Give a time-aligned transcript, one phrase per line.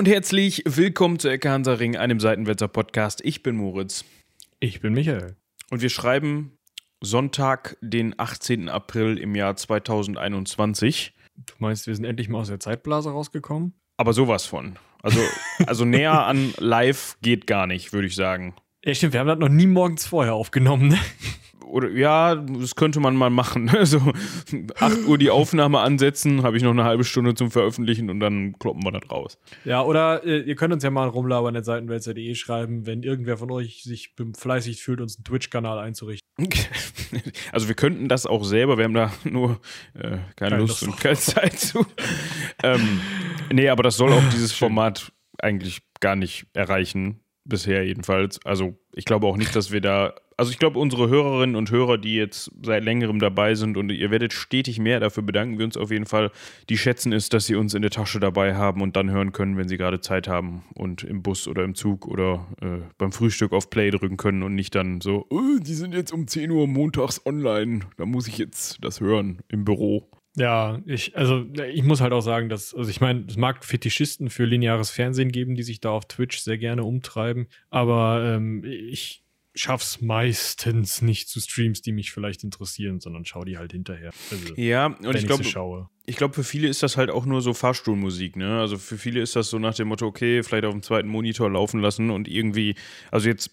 [0.00, 3.20] und herzlich willkommen zu Ecke Hansaring, einem Seitenwälzer Podcast.
[3.22, 4.06] Ich bin Moritz.
[4.58, 5.36] Ich bin Michael.
[5.68, 6.56] Und wir schreiben
[7.02, 8.70] Sonntag, den 18.
[8.70, 11.12] April im Jahr 2021.
[11.36, 13.74] Du meinst, wir sind endlich mal aus der Zeitblase rausgekommen?
[13.98, 14.78] Aber sowas von.
[15.02, 15.20] Also,
[15.66, 18.54] also näher an live geht gar nicht, würde ich sagen.
[18.82, 20.98] Ja, stimmt, wir haben das noch nie morgens vorher aufgenommen, ne?
[21.70, 23.70] Oder ja, das könnte man mal machen.
[23.80, 24.00] Also
[24.78, 28.58] 8 Uhr die Aufnahme ansetzen, habe ich noch eine halbe Stunde zum Veröffentlichen und dann
[28.58, 29.38] kloppen wir das raus.
[29.64, 33.50] Ja, oder äh, ihr könnt uns ja mal rumlabern at seitenwälzer.de schreiben, wenn irgendwer von
[33.50, 36.28] euch sich fleißig fühlt, uns einen Twitch-Kanal einzurichten.
[37.50, 39.60] Also wir könnten das auch selber, wir haben da nur
[39.94, 41.84] äh, keine, keine Lust, Lust und keine Zeit zu.
[42.62, 43.00] ähm,
[43.52, 48.38] nee, aber das soll auch dieses Format eigentlich gar nicht erreichen, bisher jedenfalls.
[48.44, 51.98] Also ich glaube auch nicht, dass wir da also ich glaube, unsere Hörerinnen und Hörer,
[51.98, 55.76] die jetzt seit längerem dabei sind und ihr werdet stetig mehr, dafür bedanken wir uns
[55.76, 56.30] auf jeden Fall.
[56.70, 59.58] Die schätzen es, dass sie uns in der Tasche dabei haben und dann hören können,
[59.58, 63.52] wenn sie gerade Zeit haben und im Bus oder im Zug oder äh, beim Frühstück
[63.52, 66.66] auf Play drücken können und nicht dann so, oh, die sind jetzt um 10 Uhr
[66.66, 70.08] montags online, da muss ich jetzt das hören im Büro.
[70.36, 74.30] Ja, ich, also ich muss halt auch sagen, dass, also ich meine, es mag Fetischisten
[74.30, 79.22] für lineares Fernsehen geben, die sich da auf Twitch sehr gerne umtreiben, aber ähm, ich,
[79.54, 84.12] schaff's meistens nicht zu Streams, die mich vielleicht interessieren, sondern schau die halt hinterher.
[84.30, 85.44] Also, ja, und ich glaube,
[86.10, 88.58] ich glaube, für viele ist das halt auch nur so Fahrstuhlmusik, ne?
[88.58, 91.48] Also für viele ist das so nach dem Motto, okay, vielleicht auf dem zweiten Monitor
[91.48, 92.74] laufen lassen und irgendwie,
[93.12, 93.52] also jetzt,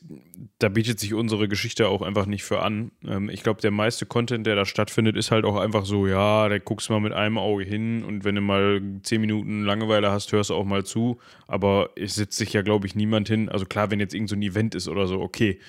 [0.57, 2.89] da bietet sich unsere Geschichte auch einfach nicht für an.
[3.07, 6.49] Ähm, ich glaube, der meiste Content, der da stattfindet, ist halt auch einfach so, ja,
[6.49, 10.11] da guckst du mal mit einem Auge hin und wenn du mal zehn Minuten Langeweile
[10.11, 11.19] hast, hörst du auch mal zu.
[11.45, 13.49] Aber es sitzt sich ja, glaube ich, niemand hin.
[13.49, 15.59] Also klar, wenn jetzt irgend so ein Event ist oder so, okay.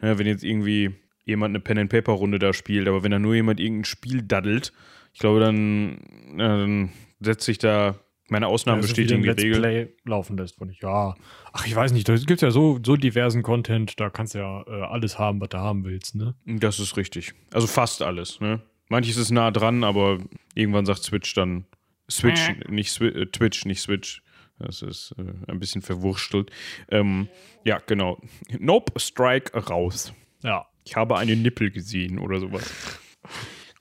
[0.00, 0.92] Ja, wenn jetzt irgendwie
[1.26, 4.72] jemand eine Pen-and-Paper-Runde da spielt, aber wenn da nur jemand irgendein Spiel daddelt,
[5.18, 5.98] ich glaube, dann,
[6.38, 7.96] ja, dann setzt sich da
[8.28, 9.58] meine Ausnahmen ja, bestätigen die Regel.
[9.58, 10.80] Play laufen lässt von ich.
[10.80, 11.16] Ja,
[11.52, 14.62] ach, ich weiß nicht, da gibt ja so, so diversen Content, da kannst du ja
[14.68, 16.36] äh, alles haben, was du haben willst, ne?
[16.44, 17.34] Das ist richtig.
[17.52, 18.62] Also fast alles, ne?
[18.90, 20.18] Manches ist nah dran, aber
[20.54, 21.64] irgendwann sagt Switch dann
[22.08, 22.70] Switch, äh.
[22.70, 24.22] nicht Swi äh, Twitch, nicht Switch.
[24.60, 26.52] Das ist äh, ein bisschen verwurstelt.
[26.92, 27.26] Ähm,
[27.64, 28.20] ja, genau.
[28.56, 30.12] Nope, Strike raus.
[30.44, 30.64] Ja.
[30.84, 32.72] Ich habe einen Nippel gesehen oder sowas.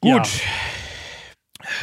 [0.02, 0.14] Gut.
[0.16, 0.24] Ja.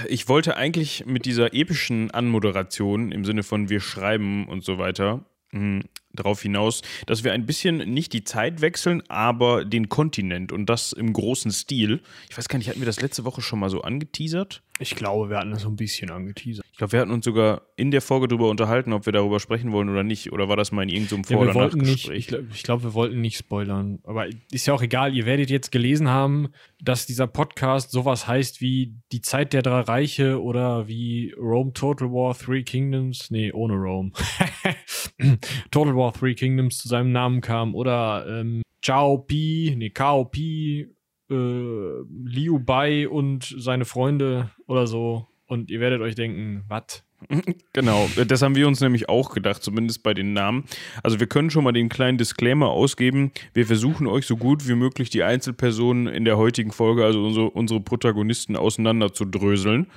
[0.08, 5.24] Ich wollte eigentlich mit dieser epischen Anmoderation im Sinne von wir schreiben und so weiter
[5.54, 10.66] mh, darauf hinaus, dass wir ein bisschen nicht die Zeit wechseln, aber den Kontinent und
[10.66, 12.00] das im großen Stil.
[12.28, 14.62] Ich weiß gar nicht, hatten wir das letzte Woche schon mal so angeteasert?
[14.80, 16.64] Ich glaube, wir hatten das so ein bisschen angeteasert.
[16.72, 19.70] Ich glaube, wir hatten uns sogar in der Folge darüber unterhalten, ob wir darüber sprechen
[19.70, 20.32] wollen oder nicht.
[20.32, 22.18] Oder war das mal in irgendeinem Vor- ja, oder Nachgespräch?
[22.18, 24.00] Ich glaube, glaub, wir wollten nicht spoilern.
[24.02, 25.14] Aber ist ja auch egal.
[25.14, 26.48] Ihr werdet jetzt gelesen haben,
[26.82, 32.10] dass dieser Podcast sowas heißt wie Die Zeit der drei Reiche oder wie Rome Total
[32.10, 33.30] War Three Kingdoms.
[33.30, 34.10] Nee, ohne Rome.
[35.70, 37.74] Total War Three Kingdoms zu seinem Namen kam.
[37.76, 40.88] Oder ähm, Chao Pi, nee, Kao Pi
[41.30, 45.28] äh, Liu Bai und seine Freunde oder so.
[45.46, 47.04] Und ihr werdet euch denken, was?
[47.72, 50.64] Genau, das haben wir uns nämlich auch gedacht, zumindest bei den Namen.
[51.02, 53.32] Also wir können schon mal den kleinen Disclaimer ausgeben.
[53.52, 57.50] Wir versuchen euch so gut wie möglich die Einzelpersonen in der heutigen Folge, also unsere,
[57.50, 59.88] unsere Protagonisten, auseinander zu dröseln.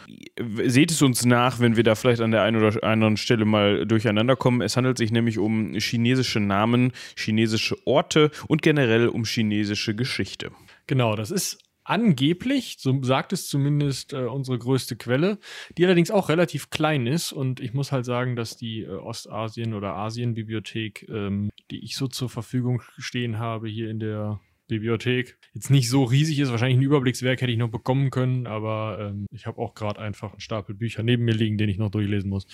[0.66, 3.86] Seht es uns nach, wenn wir da vielleicht an der einen oder anderen Stelle mal
[3.86, 4.62] durcheinander kommen.
[4.62, 10.52] Es handelt sich nämlich um chinesische Namen, chinesische Orte und generell um chinesische Geschichte.
[10.88, 15.40] Genau, das ist angeblich, so sagt es zumindest äh, unsere größte Quelle,
[15.78, 17.32] die allerdings auch relativ klein ist.
[17.32, 22.08] Und ich muss halt sagen, dass die äh, Ostasien- oder Asien-Bibliothek, ähm, die ich so
[22.08, 26.52] zur Verfügung stehen habe hier in der Bibliothek, jetzt nicht so riesig ist.
[26.52, 30.32] Wahrscheinlich ein Überblickswerk hätte ich noch bekommen können, aber ähm, ich habe auch gerade einfach
[30.32, 32.48] einen Stapel Bücher neben mir liegen, den ich noch durchlesen muss.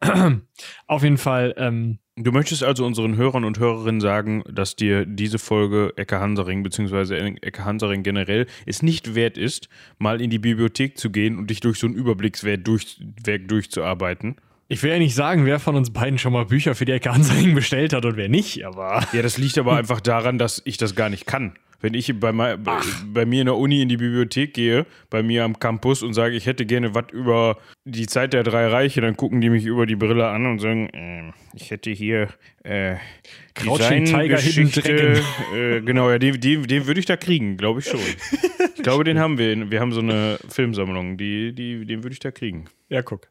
[0.86, 1.54] Auf jeden Fall.
[1.56, 6.64] Ähm, Du möchtest also unseren Hörern und Hörerinnen sagen, dass dir diese Folge Ecke Hansaring
[6.64, 7.36] bzw.
[7.42, 9.68] Ecke Hansaring generell es nicht wert ist,
[9.98, 14.34] mal in die Bibliothek zu gehen und dich durch so ein Überblickswerk durch, durchzuarbeiten?
[14.70, 17.12] Ich will ja nicht sagen, wer von uns beiden schon mal Bücher für die Ecke
[17.12, 19.02] Hansaring bestellt hat und wer nicht, aber.
[19.14, 21.54] Ja, das liegt aber einfach daran, dass ich das gar nicht kann.
[21.80, 25.44] Wenn ich bei, bei, bei, mir in der Uni in die Bibliothek gehe, bei mir
[25.44, 29.16] am Campus und sage, ich hätte gerne was über die Zeit der drei Reiche, dann
[29.16, 32.28] gucken die mich über die Brille an und sagen, äh, ich hätte hier
[32.64, 32.96] äh,
[33.64, 35.22] Designgeschichte.
[35.54, 38.00] Äh, genau, ja, den, den, den würde ich da kriegen, glaube ich schon.
[38.76, 39.70] Ich glaube, den haben wir.
[39.70, 42.66] Wir haben so eine Filmsammlung, die, die, den würde ich da kriegen.
[42.88, 43.28] Ja, guck.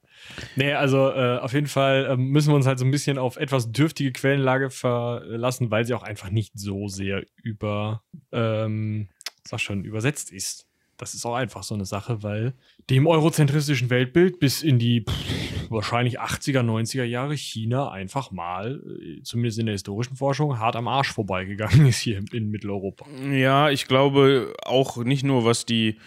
[0.55, 3.37] Nee, also äh, auf jeden Fall äh, müssen wir uns halt so ein bisschen auf
[3.37, 9.09] etwas dürftige Quellenlage verlassen, weil sie auch einfach nicht so sehr über, ähm,
[9.43, 10.67] sag schon, übersetzt ist.
[10.97, 12.53] das ist auch einfach so eine Sache, weil
[12.89, 19.21] dem eurozentristischen Weltbild bis in die pff, wahrscheinlich 80er, 90er Jahre China einfach mal, äh,
[19.23, 23.05] zumindest in der historischen Forschung, hart am Arsch vorbeigegangen ist hier in Mitteleuropa.
[23.31, 25.97] Ja, ich glaube auch nicht nur, was die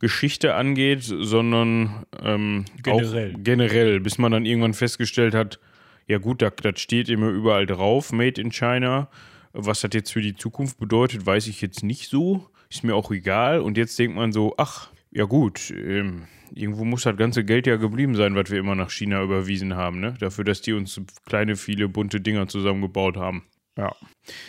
[0.00, 3.34] Geschichte angeht, sondern ähm, generell.
[3.38, 5.60] generell, bis man dann irgendwann festgestellt hat,
[6.06, 9.08] ja gut, das, das steht immer überall drauf, Made in China.
[9.52, 12.48] Was das jetzt für die Zukunft bedeutet, weiß ich jetzt nicht so.
[12.68, 13.60] Ist mir auch egal.
[13.60, 16.22] Und jetzt denkt man so, ach, ja gut, ähm,
[16.54, 20.00] irgendwo muss das ganze Geld ja geblieben sein, was wir immer nach China überwiesen haben,
[20.00, 20.14] ne?
[20.18, 23.44] Dafür, dass die uns kleine, viele bunte Dinger zusammengebaut haben.
[23.80, 23.96] Ja.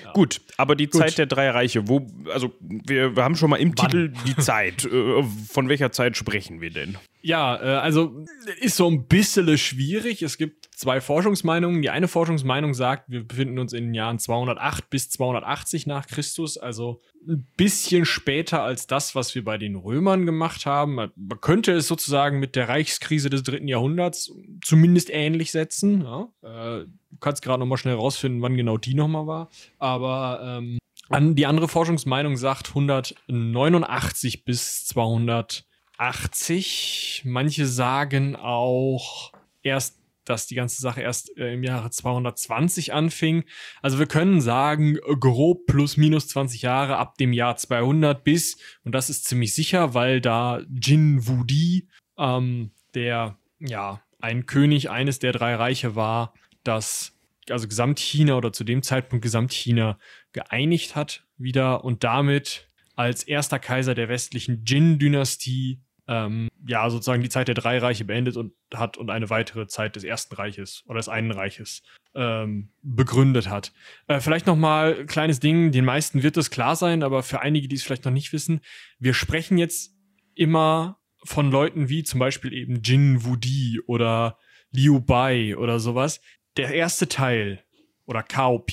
[0.03, 0.11] ja.
[0.13, 1.01] Gut, aber die Gut.
[1.01, 3.89] Zeit der drei Reiche, wo, also wir, wir haben schon mal im Wann?
[3.89, 4.85] Titel die Zeit.
[4.85, 6.97] Äh, von welcher Zeit sprechen wir denn?
[7.21, 8.25] Ja, äh, also
[8.59, 10.21] ist so ein bisschen schwierig.
[10.21, 11.81] Es gibt zwei Forschungsmeinungen.
[11.83, 16.57] Die eine Forschungsmeinung sagt, wir befinden uns in den Jahren 208 bis 280 nach Christus,
[16.57, 20.95] also ein bisschen später als das, was wir bei den Römern gemacht haben.
[20.95, 24.33] Man könnte es sozusagen mit der Reichskrise des dritten Jahrhunderts
[24.63, 26.01] zumindest ähnlich setzen.
[26.01, 26.29] Ja?
[26.41, 29.51] Äh, du kannst gerade noch mal schnell rausfinden, wann genau die nochmal war.
[29.77, 30.79] Aber ähm,
[31.09, 37.21] an, die andere Forschungsmeinung sagt 189 bis 280.
[37.25, 39.31] Manche sagen auch
[39.61, 43.43] erst dass die ganze Sache erst äh, im Jahre 220 anfing.
[43.81, 48.93] Also wir können sagen, grob plus minus 20 Jahre ab dem Jahr 200 bis, und
[48.93, 51.87] das ist ziemlich sicher, weil da Jin Wudi,
[52.17, 56.33] ähm, der ja ein König eines der drei Reiche war,
[56.63, 57.17] das
[57.49, 59.97] also Gesamtchina oder zu dem Zeitpunkt Gesamtchina
[60.31, 67.29] geeinigt hat wieder und damit als erster Kaiser der westlichen Jin-Dynastie ähm, ja, sozusagen die
[67.29, 70.97] Zeit der drei Reiche beendet und hat und eine weitere Zeit des Ersten Reiches oder
[70.97, 73.71] des einen Reiches ähm, begründet hat.
[74.07, 77.69] Äh, vielleicht nochmal ein kleines Ding, den meisten wird das klar sein, aber für einige,
[77.69, 78.59] die es vielleicht noch nicht wissen,
[78.99, 79.95] wir sprechen jetzt
[80.35, 84.37] immer von Leuten wie zum Beispiel eben Jin Wudi oder
[84.71, 86.19] Liu Bai oder sowas.
[86.57, 87.63] Der erste Teil
[88.05, 88.71] oder KOP,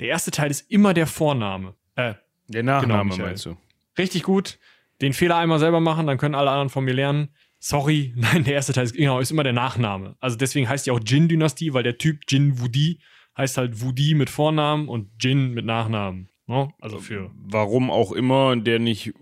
[0.00, 1.74] der erste Teil ist immer der Vorname.
[1.96, 2.14] Äh,
[2.48, 3.58] der Nachname genau, meinst du?
[3.98, 4.58] Richtig gut
[5.00, 7.28] den Fehler einmal selber machen, dann können alle anderen von mir lernen.
[7.58, 10.16] Sorry, nein, der erste Teil ist, genau, ist immer der Nachname.
[10.20, 13.00] Also deswegen heißt die auch Jin-Dynastie, weil der Typ Jin Wudi
[13.36, 16.30] heißt halt Wudi mit Vornamen und Jin mit Nachnamen.
[16.50, 16.64] No?
[16.64, 16.74] Ne?
[16.80, 17.30] Also für.
[17.36, 19.12] Warum auch immer der nicht äh,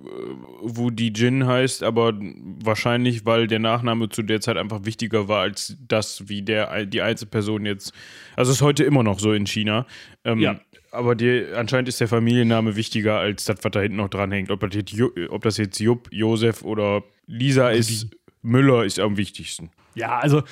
[0.63, 5.77] Wudi Jin heißt, aber wahrscheinlich, weil der Nachname zu der Zeit einfach wichtiger war als
[5.87, 7.93] das, wie der die Einzelperson jetzt.
[8.35, 9.87] Also ist heute immer noch so in China.
[10.25, 10.59] Ähm, ja.
[10.91, 14.51] Aber dir, anscheinend ist der Familienname wichtiger als das, was da hinten noch dranhängt.
[14.51, 14.95] Ob das jetzt,
[15.29, 18.09] ob das jetzt Jupp, Josef oder Lisa ist,
[18.43, 19.71] Müller ist am wichtigsten.
[19.95, 20.43] Ja, also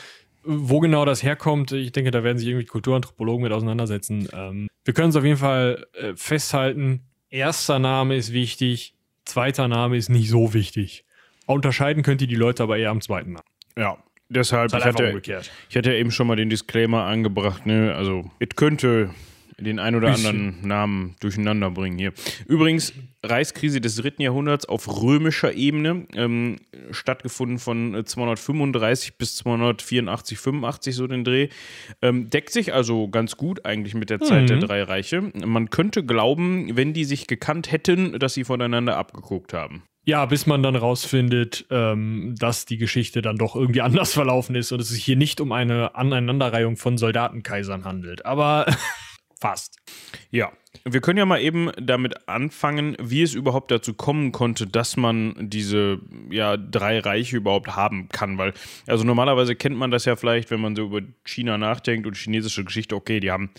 [0.45, 4.29] wo genau das herkommt, ich denke, da werden sich irgendwie Kulturanthropologen mit auseinandersetzen.
[4.33, 7.03] Ähm, wir können es auf jeden Fall äh, festhalten.
[7.31, 8.95] Erster Name ist wichtig,
[9.25, 11.05] zweiter Name ist nicht so wichtig.
[11.47, 13.47] Unterscheiden könnt ihr die Leute aber eher am zweiten Namen.
[13.77, 13.99] Ja,
[14.29, 17.95] deshalb, halt ich hatte, ich hatte ja eben schon mal den Disclaimer angebracht, ne?
[17.95, 19.11] Also, es könnte
[19.59, 22.13] den ein oder anderen Namen durcheinander bringen hier.
[22.47, 22.93] Übrigens,
[23.23, 26.57] Reichskrise des dritten Jahrhunderts auf römischer Ebene, ähm,
[26.91, 31.49] stattgefunden von 235 bis 284, 85, so den Dreh.
[32.03, 34.47] Ähm, deckt sich also ganz gut eigentlich mit der Zeit mhm.
[34.47, 35.23] der drei Reiche.
[35.45, 39.83] Man könnte glauben, wenn die sich gekannt hätten, dass sie voneinander abgeguckt haben.
[40.09, 44.71] Ja, bis man dann rausfindet, ähm, dass die Geschichte dann doch irgendwie anders verlaufen ist
[44.71, 48.25] und es sich hier nicht um eine Aneinanderreihung von Soldatenkaisern handelt.
[48.25, 48.67] Aber
[49.49, 49.79] Fast.
[50.31, 50.53] Ja.
[50.85, 55.35] Wir können ja mal eben damit anfangen, wie es überhaupt dazu kommen konnte, dass man
[55.39, 56.01] diese
[56.31, 58.39] ja, drei Reiche überhaupt haben kann.
[58.39, 58.53] Weil,
[58.87, 62.65] also normalerweise kennt man das ja vielleicht, wenn man so über China nachdenkt und chinesische
[62.65, 63.51] Geschichte, okay, die haben,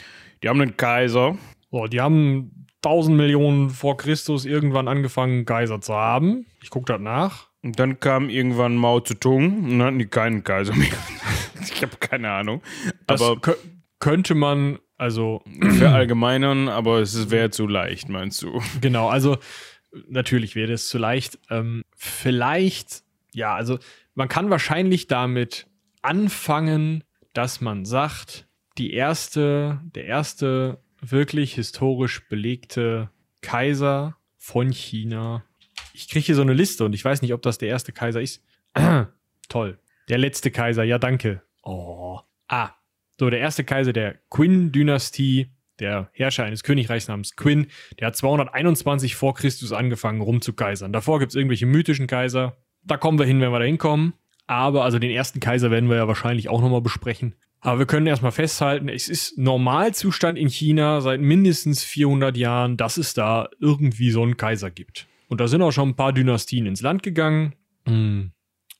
[0.43, 1.37] die haben einen Kaiser.
[1.69, 6.45] Oh, die haben 1000 Millionen vor Christus irgendwann angefangen, Kaiser zu haben.
[6.61, 7.47] Ich gucke das nach.
[7.63, 10.87] Und dann kam irgendwann Mao Zedong und dann hatten die keinen Kaiser mehr.
[11.61, 12.61] ich habe keine Ahnung.
[13.07, 13.41] Das Aber
[13.99, 15.41] könnte man also
[15.77, 18.61] verallgemeinern, aber es wäre zu leicht, meinst du?
[18.81, 19.37] Genau, also
[20.07, 21.39] natürlich wäre es zu leicht.
[21.49, 23.79] Ähm, vielleicht, ja, also
[24.15, 25.67] man kann wahrscheinlich damit
[26.01, 33.09] anfangen, dass man sagt, die erste, der erste wirklich historisch belegte
[33.41, 35.43] Kaiser von China.
[35.93, 38.21] Ich kriege hier so eine Liste und ich weiß nicht, ob das der erste Kaiser
[38.21, 38.43] ist.
[39.49, 39.79] Toll.
[40.09, 41.41] Der letzte Kaiser, ja, danke.
[41.63, 42.19] Oh.
[42.47, 42.71] Ah,
[43.19, 45.47] so, der erste Kaiser der Qin-Dynastie,
[45.79, 47.67] der Herrscher eines Königreichs namens Qin,
[47.99, 50.93] der hat 221 vor Christus angefangen rumzukaisern.
[50.93, 52.57] Davor gibt es irgendwelche mythischen Kaiser.
[52.83, 54.13] Da kommen wir hin, wenn wir da hinkommen.
[54.45, 57.35] Aber also den ersten Kaiser werden wir ja wahrscheinlich auch nochmal besprechen.
[57.59, 62.97] Aber wir können erstmal festhalten, es ist Normalzustand in China seit mindestens 400 Jahren, dass
[62.97, 65.07] es da irgendwie so einen Kaiser gibt.
[65.27, 67.55] Und da sind auch schon ein paar Dynastien ins Land gegangen.
[67.85, 68.31] Hm.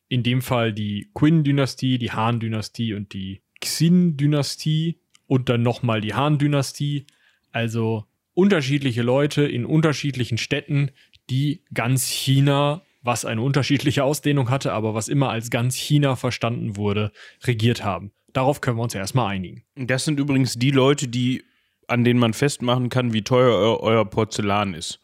[0.10, 7.06] In dem Fall die Qin-Dynastie, die Han-Dynastie und die Xin-Dynastie und dann nochmal die Han-Dynastie.
[7.52, 10.92] Also unterschiedliche Leute in unterschiedlichen Städten,
[11.30, 16.76] die ganz China, was eine unterschiedliche Ausdehnung hatte, aber was immer als ganz China verstanden
[16.76, 17.12] wurde,
[17.44, 18.12] regiert haben.
[18.34, 19.64] Darauf können wir uns erstmal einigen.
[19.76, 21.44] Das sind übrigens die Leute, die,
[21.88, 25.00] an denen man festmachen kann, wie teuer euer, euer Porzellan ist.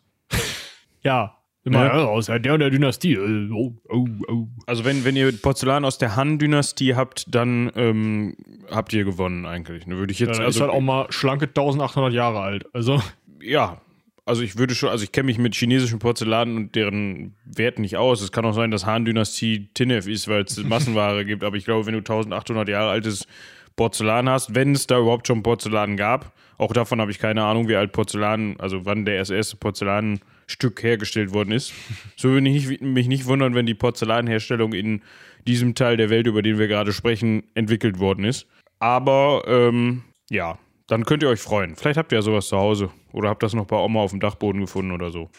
[1.02, 2.06] ja, Immer ja.
[2.06, 3.14] aus der und der Dynastie.
[3.14, 4.48] Äh, oh, oh, oh.
[4.66, 8.36] Also wenn, wenn ihr Porzellan aus der Han-Dynastie habt, dann ähm,
[8.70, 9.88] habt ihr gewonnen eigentlich.
[9.88, 9.98] Ne?
[9.98, 12.66] Würde ich jetzt, ja, also, ist halt auch mal schlanke 1800 Jahre alt.
[12.74, 13.02] Also
[13.42, 13.82] ja,
[14.26, 17.96] also ich würde schon, also ich kenne mich mit chinesischen Porzellan und deren Wert nicht
[17.96, 18.22] aus.
[18.22, 21.46] Es kann auch sein, dass Han-Dynastie Tinef ist, weil es Massenware gibt.
[21.46, 23.26] Aber ich glaube, wenn du 1800 Jahre altes
[23.78, 27.68] Porzellan hast, wenn es da überhaupt schon Porzellan gab, auch davon habe ich keine Ahnung,
[27.68, 29.58] wie alt Porzellan, also wann der erste
[30.44, 31.74] Porzellanstück hergestellt worden ist.
[32.16, 35.02] So würde ich mich nicht wundern, wenn die Porzellanherstellung in
[35.46, 38.48] diesem Teil der Welt, über den wir gerade sprechen, entwickelt worden ist.
[38.80, 40.58] Aber ähm, ja,
[40.88, 41.76] dann könnt ihr euch freuen.
[41.76, 44.20] Vielleicht habt ihr ja sowas zu Hause oder habt das noch bei Oma auf dem
[44.22, 45.30] Dachboden gefunden oder so.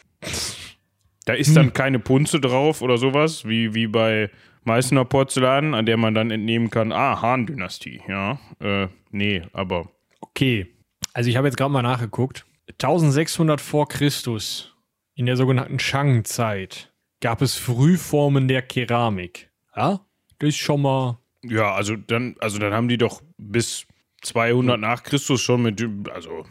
[1.25, 1.73] Da ist dann hm.
[1.73, 4.31] keine Punze drauf oder sowas, wie, wie bei
[4.65, 8.39] Meißner Porzellan, an der man dann entnehmen kann, ah, Han-Dynastie, ja.
[8.61, 9.89] Äh, nee, aber.
[10.21, 10.67] Okay,
[11.15, 12.45] also ich habe jetzt gerade mal nachgeguckt.
[12.69, 14.74] 1600 vor Christus,
[15.15, 19.51] in der sogenannten Shang-Zeit, gab es Frühformen der Keramik.
[19.77, 20.01] Ja,
[20.39, 21.19] das ist schon mal.
[21.43, 23.87] Ja, also dann, also dann haben die doch bis
[24.23, 26.45] 200 nach Christus schon mit, also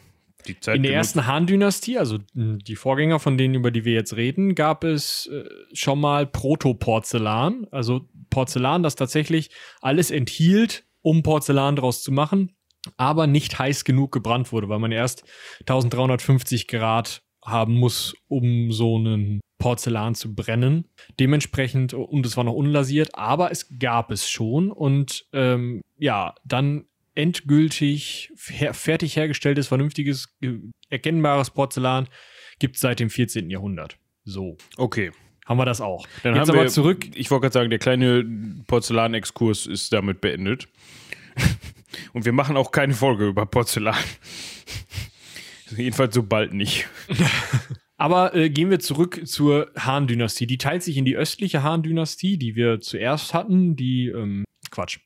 [0.47, 0.75] die Zeit.
[0.75, 4.83] In der ersten Han-Dynastie, also die Vorgänger, von denen, über die wir jetzt reden, gab
[4.83, 5.43] es äh,
[5.73, 9.49] schon mal Proto-Porzellan, also Porzellan, das tatsächlich
[9.81, 12.55] alles enthielt, um Porzellan daraus zu machen
[12.97, 15.23] aber nicht heiß genug gebrannt wurde, weil man erst
[15.61, 20.89] 1350 Grad haben muss, um so einen Porzellan zu brennen.
[21.19, 24.71] Dementsprechend, und es war noch unlasiert, aber es gab es schon.
[24.71, 26.85] Und ähm, ja, dann
[27.15, 30.35] endgültig her fertig hergestelltes, vernünftiges,
[30.89, 32.07] erkennbares Porzellan
[32.59, 33.49] gibt es seit dem 14.
[33.49, 33.97] Jahrhundert.
[34.25, 34.57] So.
[34.77, 35.11] Okay.
[35.45, 36.07] Haben wir das auch.
[36.23, 37.05] Dann Jetzt aber wir, zurück.
[37.15, 38.25] Ich wollte gerade sagen, der kleine
[38.67, 40.67] Porzellanexkurs ist damit beendet.
[42.13, 43.95] Und wir machen auch keine Folge über Porzellan.
[45.77, 46.87] Jedenfalls so bald nicht.
[47.97, 50.47] Aber äh, gehen wir zurück zur Han-Dynastie.
[50.47, 53.75] Die teilt sich in die östliche Han-Dynastie, die wir zuerst hatten.
[53.75, 54.99] Die, ähm, Quatsch.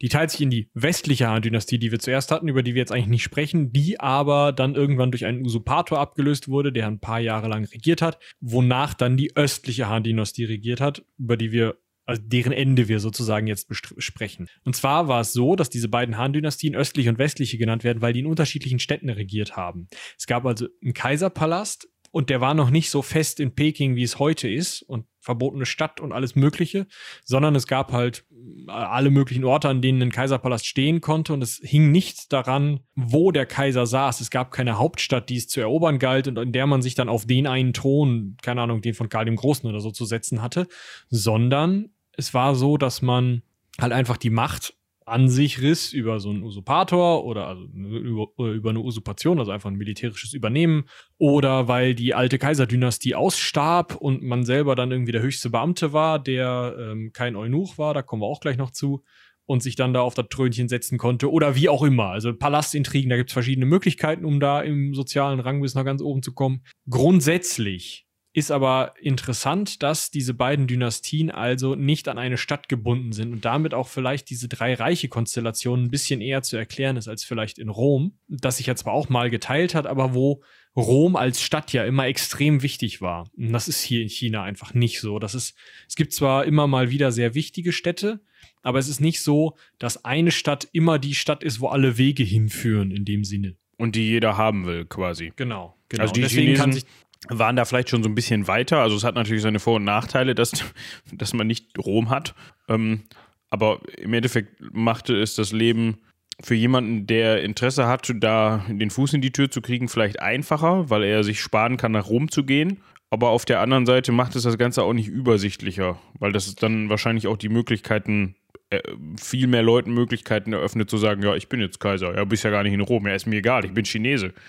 [0.00, 2.90] Die teilt sich in die westliche Han-Dynastie, die wir zuerst hatten, über die wir jetzt
[2.90, 7.20] eigentlich nicht sprechen, die aber dann irgendwann durch einen Usurpator abgelöst wurde, der ein paar
[7.20, 12.20] Jahre lang regiert hat, wonach dann die östliche Han-Dynastie regiert hat, über die wir also
[12.24, 14.48] deren Ende wir sozusagen jetzt besprechen.
[14.64, 18.12] Und zwar war es so, dass diese beiden Han-Dynastien östliche und westliche genannt werden, weil
[18.12, 19.88] die in unterschiedlichen Städten regiert haben.
[20.18, 24.02] Es gab also einen Kaiserpalast und der war noch nicht so fest in Peking, wie
[24.02, 26.86] es heute ist und verbotene Stadt und alles Mögliche,
[27.24, 28.24] sondern es gab halt
[28.66, 32.80] äh, alle möglichen Orte, an denen ein Kaiserpalast stehen konnte und es hing nichts daran,
[32.96, 34.20] wo der Kaiser saß.
[34.20, 37.08] Es gab keine Hauptstadt, die es zu erobern galt und in der man sich dann
[37.08, 40.42] auf den einen Thron, keine Ahnung, den von Karl dem Großen oder so zu setzen
[40.42, 40.66] hatte,
[41.08, 43.42] sondern es war so, dass man
[43.80, 44.74] halt einfach die Macht
[45.12, 49.70] an sich riss über so einen Usurpator oder also über, über, eine Usurpation, also einfach
[49.70, 50.84] ein militärisches Übernehmen,
[51.18, 56.18] oder weil die alte Kaiserdynastie ausstarb und man selber dann irgendwie der höchste Beamte war,
[56.18, 59.04] der ähm, kein Eunuch war, da kommen wir auch gleich noch zu,
[59.44, 62.06] und sich dann da auf das Trönchen setzen konnte oder wie auch immer.
[62.06, 66.00] Also Palastintrigen, da gibt es verschiedene Möglichkeiten, um da im sozialen Rang bis nach ganz
[66.00, 66.64] oben zu kommen.
[66.88, 73.32] Grundsätzlich ist aber interessant, dass diese beiden Dynastien also nicht an eine Stadt gebunden sind
[73.32, 77.24] und damit auch vielleicht diese drei reiche Konstellation ein bisschen eher zu erklären ist als
[77.24, 80.42] vielleicht in Rom, das sich ja zwar auch mal geteilt hat, aber wo
[80.74, 83.28] Rom als Stadt ja immer extrem wichtig war.
[83.36, 85.18] Und das ist hier in China einfach nicht so.
[85.18, 85.54] Das ist,
[85.86, 88.20] es gibt zwar immer mal wieder sehr wichtige Städte,
[88.62, 92.22] aber es ist nicht so, dass eine Stadt immer die Stadt ist, wo alle Wege
[92.22, 93.56] hinführen in dem Sinne.
[93.76, 95.32] Und die jeder haben will, quasi.
[95.36, 96.02] Genau, genau.
[96.02, 96.84] Also die deswegen Chinesen kann sich
[97.28, 98.78] waren da vielleicht schon so ein bisschen weiter.
[98.78, 100.52] Also es hat natürlich seine Vor- und Nachteile, dass,
[101.12, 102.34] dass man nicht Rom hat.
[102.68, 103.02] Ähm,
[103.50, 105.98] aber im Endeffekt machte es das Leben
[106.40, 110.90] für jemanden, der Interesse hat, da den Fuß in die Tür zu kriegen, vielleicht einfacher,
[110.90, 112.80] weil er sich sparen kann, nach Rom zu gehen.
[113.10, 116.88] Aber auf der anderen Seite macht es das Ganze auch nicht übersichtlicher, weil das dann
[116.88, 118.36] wahrscheinlich auch die Möglichkeiten,
[118.70, 118.80] äh,
[119.20, 122.50] viel mehr Leuten Möglichkeiten eröffnet, zu sagen: Ja, ich bin jetzt Kaiser, ja, bist ja
[122.50, 124.32] gar nicht in Rom, ja, ist mir egal, ich bin Chinese.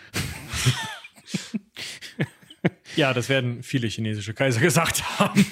[2.96, 5.46] Ja, das werden viele chinesische Kaiser gesagt haben.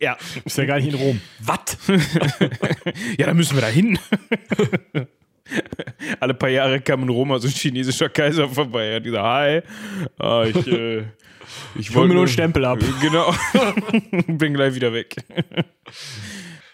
[0.00, 0.16] ja.
[0.44, 1.20] Ist ja gar nicht in Rom.
[1.40, 1.78] Was?
[3.18, 3.98] ja, da müssen wir da hin.
[6.20, 8.86] alle paar Jahre kam in Roma so ein chinesischer Kaiser vorbei.
[8.86, 9.62] Er hat gesagt, hi,
[10.18, 11.04] ah, ich, äh, ich,
[11.76, 12.78] ich hol mir nur einen Stempel ab.
[13.00, 13.34] Genau.
[14.26, 15.16] Bin gleich wieder weg.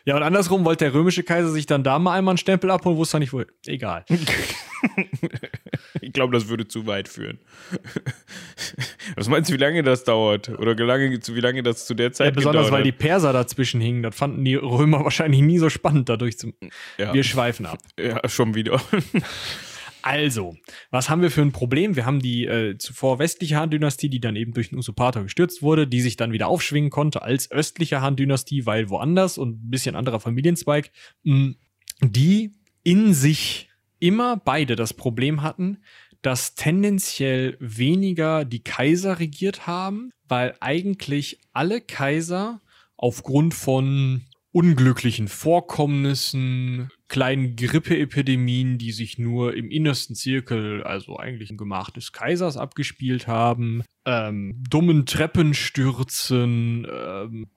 [0.04, 2.96] Ja, und andersrum wollte der römische Kaiser sich dann da mal einmal einen Stempel abholen,
[2.96, 3.46] wusste er nicht wohl.
[3.66, 4.04] Egal.
[6.00, 7.38] ich glaube, das würde zu weit führen.
[9.16, 10.48] Was meinst du, wie lange das dauert?
[10.48, 13.80] Oder wie lange, wie lange das zu der Zeit ja, Besonders, weil die Perser dazwischen
[13.80, 14.02] hingen.
[14.02, 16.52] Das fanden die Römer wahrscheinlich nie so spannend, dadurch zu.
[16.96, 17.12] Ja.
[17.12, 17.78] Wir schweifen ab.
[17.98, 18.80] Ja, schon wieder.
[20.02, 20.56] Also,
[20.90, 21.96] was haben wir für ein Problem?
[21.96, 25.86] Wir haben die äh, zuvor westliche Han-Dynastie, die dann eben durch den Usurpator gestürzt wurde,
[25.86, 30.20] die sich dann wieder aufschwingen konnte als östliche Han-Dynastie, weil woanders und ein bisschen anderer
[30.20, 30.90] Familienzweig,
[31.24, 31.54] mh,
[32.02, 32.52] die
[32.82, 35.78] in sich immer beide das Problem hatten,
[36.22, 42.60] dass tendenziell weniger die Kaiser regiert haben, weil eigentlich alle Kaiser
[42.96, 51.58] aufgrund von unglücklichen Vorkommnissen, kleinen Grippeepidemien, die sich nur im innersten Zirkel, also eigentlich im
[51.58, 57.48] Gemach des Kaisers abgespielt haben, ähm, dummen Treppenstürzen, ähm,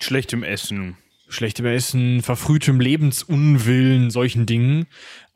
[0.00, 0.98] schlechtem Essen.
[1.30, 4.86] Schlechtem Essen, verfrühtem Lebensunwillen, solchen Dingen,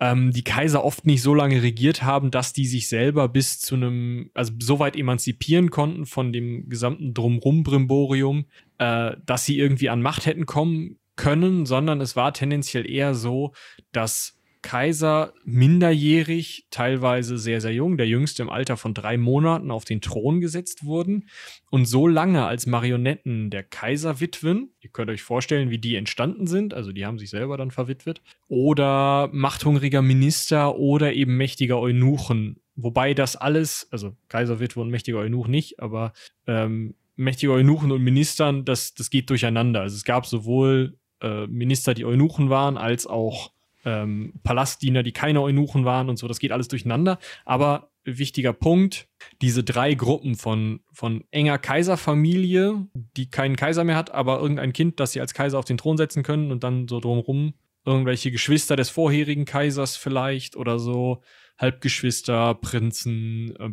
[0.01, 3.75] ähm, die Kaiser oft nicht so lange regiert haben, dass die sich selber bis zu
[3.75, 8.47] einem, also so weit emanzipieren konnten von dem gesamten Drumrum-Brimborium,
[8.79, 13.53] äh, dass sie irgendwie an Macht hätten kommen können, sondern es war tendenziell eher so,
[13.93, 19.85] dass Kaiser minderjährig, teilweise sehr, sehr jung, der jüngste im Alter von drei Monaten auf
[19.85, 21.29] den Thron gesetzt wurden
[21.71, 26.75] und so lange als Marionetten der Kaiserwitwen, ihr könnt euch vorstellen, wie die entstanden sind,
[26.75, 33.15] also die haben sich selber dann verwitwet, oder machthungriger Minister oder eben mächtiger Eunuchen, wobei
[33.15, 36.13] das alles, also Kaiserwitwe und mächtiger Eunuch nicht, aber
[36.47, 39.83] ähm, mächtige Eunuchen und Ministern, das, das geht durcheinander.
[39.83, 43.53] Also es gab sowohl äh, Minister, die Eunuchen waren, als auch
[43.85, 46.29] ähm, Palastdiener, die keine Eunuchen waren und so.
[46.29, 47.19] Das geht alles durcheinander.
[47.45, 49.09] Aber wichtiger Punkt,
[49.41, 52.87] diese drei Gruppen von, von enger Kaiserfamilie,
[53.17, 55.97] die keinen Kaiser mehr hat, aber irgendein Kind, das sie als Kaiser auf den Thron
[55.97, 57.55] setzen können und dann so drumrum
[57.85, 61.23] irgendwelche Geschwister des vorherigen Kaisers vielleicht oder so,
[61.59, 63.71] Halbgeschwister, Prinzen, äh,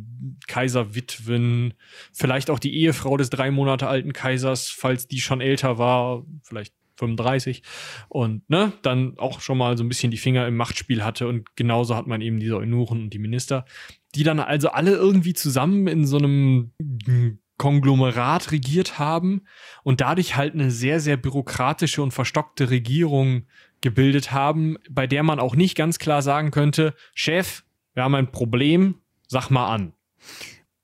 [0.48, 1.74] Kaiserwitwen,
[2.12, 6.74] vielleicht auch die Ehefrau des drei Monate alten Kaisers, falls die schon älter war, vielleicht
[7.00, 7.64] 35
[8.08, 11.56] und ne, dann auch schon mal so ein bisschen die Finger im Machtspiel hatte und
[11.56, 13.66] genauso hat man eben diese Eunuchen und die Minister,
[14.16, 16.72] die dann also alle irgendwie zusammen in so einem
[17.58, 19.42] Konglomerat regiert haben
[19.84, 23.44] und dadurch halt eine sehr, sehr bürokratische und verstockte Regierung
[23.82, 28.32] gebildet haben, bei der man auch nicht ganz klar sagen könnte, Chef, wir haben ein
[28.32, 28.96] Problem,
[29.28, 29.94] sag mal an.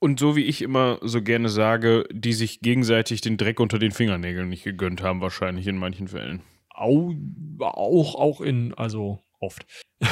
[0.06, 3.90] Und so wie ich immer so gerne sage, die sich gegenseitig den Dreck unter den
[3.90, 6.44] Fingernägeln nicht gegönnt haben, wahrscheinlich in manchen Fällen.
[6.70, 7.12] Auch,
[7.60, 9.66] auch, auch in, also oft.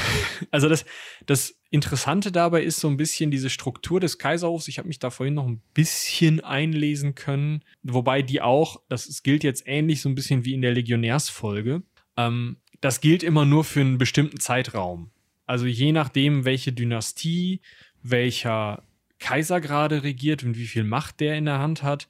[0.49, 0.85] also das,
[1.27, 4.67] das Interessante dabei ist so ein bisschen diese Struktur des Kaiserhofs.
[4.67, 9.43] Ich habe mich da vorhin noch ein bisschen einlesen können, wobei die auch, das, gilt
[9.43, 11.83] jetzt ähnlich so ein bisschen wie in der Legionärsfolge.
[12.17, 15.11] Ähm, das gilt immer nur für einen bestimmten Zeitraum.
[15.45, 17.61] Also je nachdem, welche Dynastie,
[18.01, 18.87] welcher
[19.23, 22.09] Kaiser gerade regiert und wie viel Macht der in der Hand hat,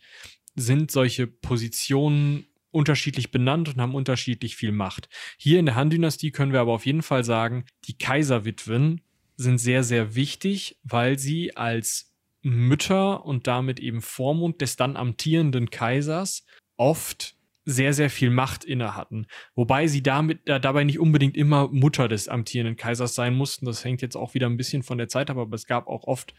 [0.56, 5.10] sind solche Positionen unterschiedlich benannt und haben unterschiedlich viel Macht.
[5.38, 9.02] Hier in der Han-Dynastie können wir aber auf jeden Fall sagen, die Kaiserwitwen
[9.38, 15.70] sind sehr, sehr wichtig, weil sie als Mütter und damit eben Vormund des dann amtierenden
[15.70, 16.48] Kaisers
[16.78, 19.28] oft sehr, sehr viel Macht inne hatten.
[19.54, 23.68] Wobei sie damit äh, dabei nicht unbedingt immer Mutter des amtierenden Kaisers sein mussten.
[23.68, 26.06] Das hängt jetzt auch wieder ein bisschen von der Zeit ab, aber es gab auch
[26.06, 26.34] oft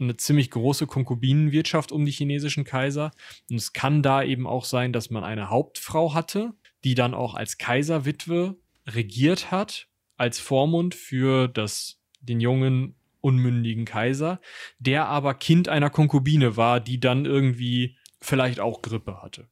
[0.00, 3.10] eine ziemlich große Konkubinenwirtschaft um die chinesischen Kaiser.
[3.50, 7.34] Und es kann da eben auch sein, dass man eine Hauptfrau hatte, die dann auch
[7.34, 14.40] als Kaiserwitwe regiert hat, als Vormund für das, den jungen, unmündigen Kaiser,
[14.78, 19.48] der aber Kind einer Konkubine war, die dann irgendwie vielleicht auch Grippe hatte.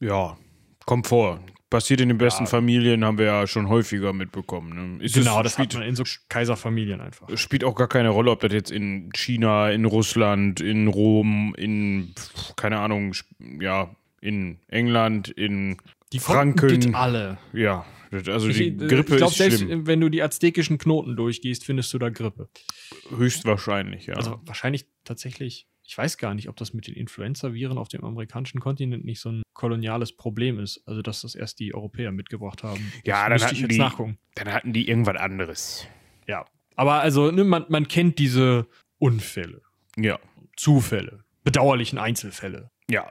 [0.00, 0.36] Ja,
[0.84, 1.40] kommt vor
[1.72, 2.50] passiert in den besten ja.
[2.50, 4.98] Familien, haben wir ja schon häufiger mitbekommen.
[4.98, 5.08] Ne?
[5.08, 7.26] genau, das spielt, hat man in so Kaiserfamilien einfach.
[7.38, 12.14] Spielt auch gar keine Rolle, ob das jetzt in China, in Russland, in Rom, in,
[12.56, 13.14] keine Ahnung,
[13.58, 15.78] ja, in England, in
[16.12, 16.94] die Franken.
[16.94, 17.38] alle.
[17.54, 19.86] Ja, also die ich, Grippe ich glaub, ist selbst schlimm.
[19.86, 22.50] wenn du die aztekischen Knoten durchgehst, findest du da Grippe.
[23.16, 24.14] Höchstwahrscheinlich, ja.
[24.14, 28.60] Also wahrscheinlich tatsächlich ich weiß gar nicht, ob das mit den Influenza-Viren auf dem amerikanischen
[28.60, 30.82] Kontinent nicht so ein koloniales Problem ist.
[30.86, 32.92] Also, dass das erst die Europäer mitgebracht haben.
[33.04, 34.18] Ja, das dann hatten, die, nachgucken.
[34.34, 35.86] dann hatten die irgendwas anderes.
[36.26, 36.44] Ja.
[36.76, 38.66] Aber also, ne, man, man kennt diese
[38.98, 39.62] Unfälle.
[39.96, 40.18] Ja.
[40.56, 41.24] Zufälle.
[41.44, 42.70] Bedauerlichen Einzelfälle.
[42.88, 43.10] Ja.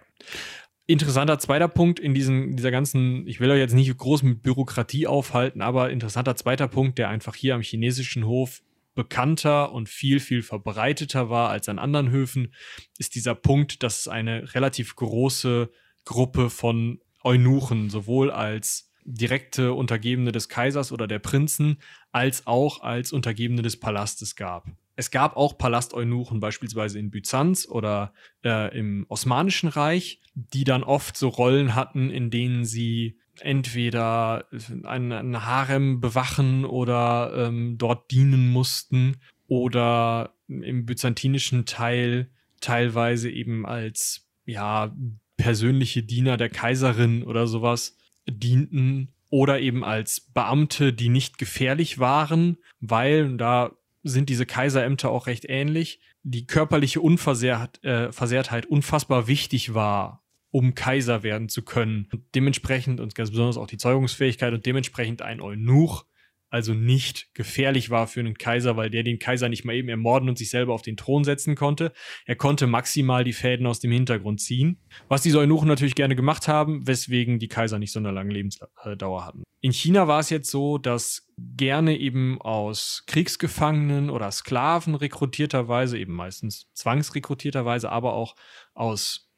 [0.87, 5.07] Interessanter zweiter Punkt in diesen, dieser ganzen, ich will euch jetzt nicht groß mit Bürokratie
[5.07, 8.61] aufhalten, aber interessanter zweiter Punkt, der einfach hier am chinesischen Hof
[8.93, 12.53] bekannter und viel, viel verbreiteter war als an anderen Höfen,
[12.97, 15.71] ist dieser Punkt, dass es eine relativ große
[16.05, 23.13] Gruppe von Eunuchen, sowohl als direkte Untergebene des Kaisers oder der Prinzen, als auch als
[23.13, 24.67] Untergebene des Palastes gab.
[24.95, 31.17] Es gab auch Palasteunuchen beispielsweise in Byzanz oder äh, im Osmanischen Reich, die dann oft
[31.17, 34.45] so Rollen hatten, in denen sie entweder
[34.83, 44.27] einen, Harem bewachen oder ähm, dort dienen mussten oder im byzantinischen Teil teilweise eben als
[44.45, 44.95] ja
[45.37, 47.97] persönliche Diener der Kaiserin oder sowas
[48.29, 53.71] dienten oder eben als Beamte, die nicht gefährlich waren, weil da
[54.03, 61.23] sind diese Kaiserämter auch recht ähnlich, die körperliche Unversehrtheit äh, unfassbar wichtig war um Kaiser
[61.23, 62.07] werden zu können.
[62.11, 66.05] Und dementsprechend und ganz besonders auch die Zeugungsfähigkeit und dementsprechend ein Eunuch
[66.51, 70.27] also nicht gefährlich war für einen Kaiser, weil der den Kaiser nicht mal eben ermorden
[70.27, 71.93] und sich selber auf den Thron setzen konnte.
[72.25, 76.49] Er konnte maximal die Fäden aus dem Hintergrund ziehen, was die Eunuchen natürlich gerne gemacht
[76.49, 79.43] haben, weswegen die Kaiser nicht so eine lange Lebensdauer hatten.
[79.61, 86.13] In China war es jetzt so, dass gerne eben aus Kriegsgefangenen oder Sklaven rekrutierterweise, eben
[86.13, 88.35] meistens zwangsrekrutierterweise, aber auch
[88.73, 89.31] aus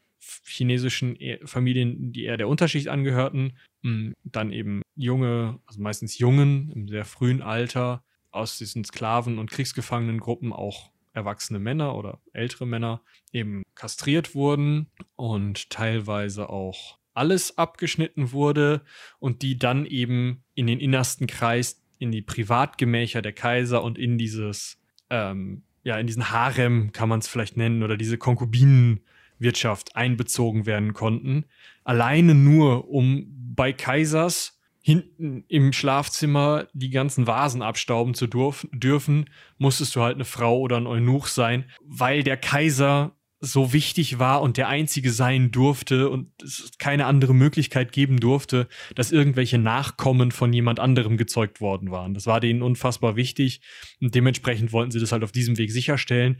[0.45, 3.57] chinesischen Familien, die eher der Unterschicht angehörten,
[4.23, 10.53] dann eben junge, also meistens Jungen im sehr frühen Alter aus diesen Sklaven- und Kriegsgefangenengruppen
[10.53, 18.81] auch erwachsene Männer oder ältere Männer eben kastriert wurden und teilweise auch alles abgeschnitten wurde
[19.19, 24.17] und die dann eben in den innersten Kreis, in die Privatgemächer der Kaiser und in
[24.17, 24.79] dieses,
[25.11, 29.01] ähm, ja, in diesen Harem kann man es vielleicht nennen oder diese Konkubinen
[29.43, 31.45] Wirtschaft einbezogen werden konnten.
[31.83, 39.95] Alleine nur, um bei Kaisers hinten im Schlafzimmer die ganzen Vasen abstauben zu dürfen, musstest
[39.95, 44.55] du halt eine Frau oder ein Eunuch sein, weil der Kaiser so wichtig war und
[44.55, 50.53] der einzige sein durfte und es keine andere Möglichkeit geben durfte, dass irgendwelche Nachkommen von
[50.53, 52.13] jemand anderem gezeugt worden waren.
[52.13, 53.61] Das war denen unfassbar wichtig
[54.01, 56.39] und dementsprechend wollten sie das halt auf diesem Weg sicherstellen.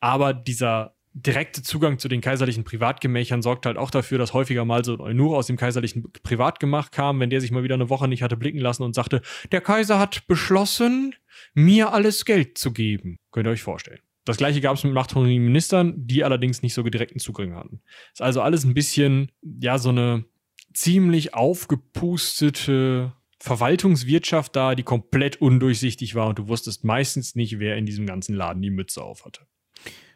[0.00, 4.84] Aber dieser direkte Zugang zu den kaiserlichen Privatgemächern sorgt halt auch dafür, dass häufiger mal
[4.84, 8.08] so ein Eunuch aus dem kaiserlichen Privatgemach kam, wenn der sich mal wieder eine Woche
[8.08, 9.20] nicht hatte blicken lassen und sagte,
[9.50, 11.14] der Kaiser hat beschlossen,
[11.54, 13.18] mir alles Geld zu geben.
[13.32, 14.00] Könnt ihr euch vorstellen.
[14.24, 17.80] Das gleiche gab es mit machthungrigen Ministern, die allerdings nicht so direkten Zugang hatten.
[18.12, 20.24] Ist also alles ein bisschen, ja, so eine
[20.72, 27.86] ziemlich aufgepustete Verwaltungswirtschaft da, die komplett undurchsichtig war und du wusstest meistens nicht, wer in
[27.86, 29.46] diesem ganzen Laden die Mütze auf hatte.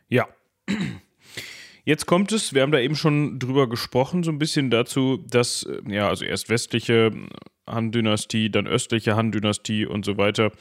[0.09, 0.29] Ja,
[1.85, 5.65] Jetzt kommt es, wir haben da eben schon drüber gesprochen, so ein bisschen dazu, dass,
[5.65, 7.11] äh, ja, also erst westliche
[7.69, 10.53] Han-Dynastie, dann östliche Han-Dynastie und so weiter.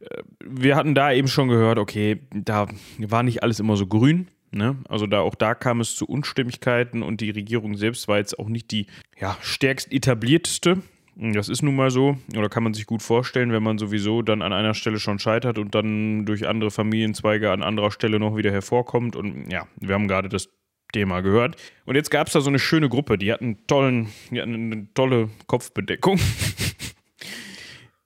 [0.00, 2.66] Äh, wir hatten da eben schon gehört, okay, da
[2.98, 4.28] war nicht alles immer so grün.
[4.50, 4.76] Ne?
[4.88, 8.48] Also da auch da kam es zu Unstimmigkeiten und die Regierung selbst war jetzt auch
[8.48, 8.86] nicht die
[9.18, 10.82] ja, stärkst etablierteste.
[11.20, 14.40] Das ist nun mal so, oder kann man sich gut vorstellen, wenn man sowieso dann
[14.40, 18.52] an einer Stelle schon scheitert und dann durch andere Familienzweige an anderer Stelle noch wieder
[18.52, 19.16] hervorkommt.
[19.16, 20.48] Und ja, wir haben gerade das
[20.92, 21.56] Thema gehört.
[21.86, 24.94] Und jetzt gab es da so eine schöne Gruppe, die hatten, tollen, die hatten eine
[24.94, 26.20] tolle Kopfbedeckung.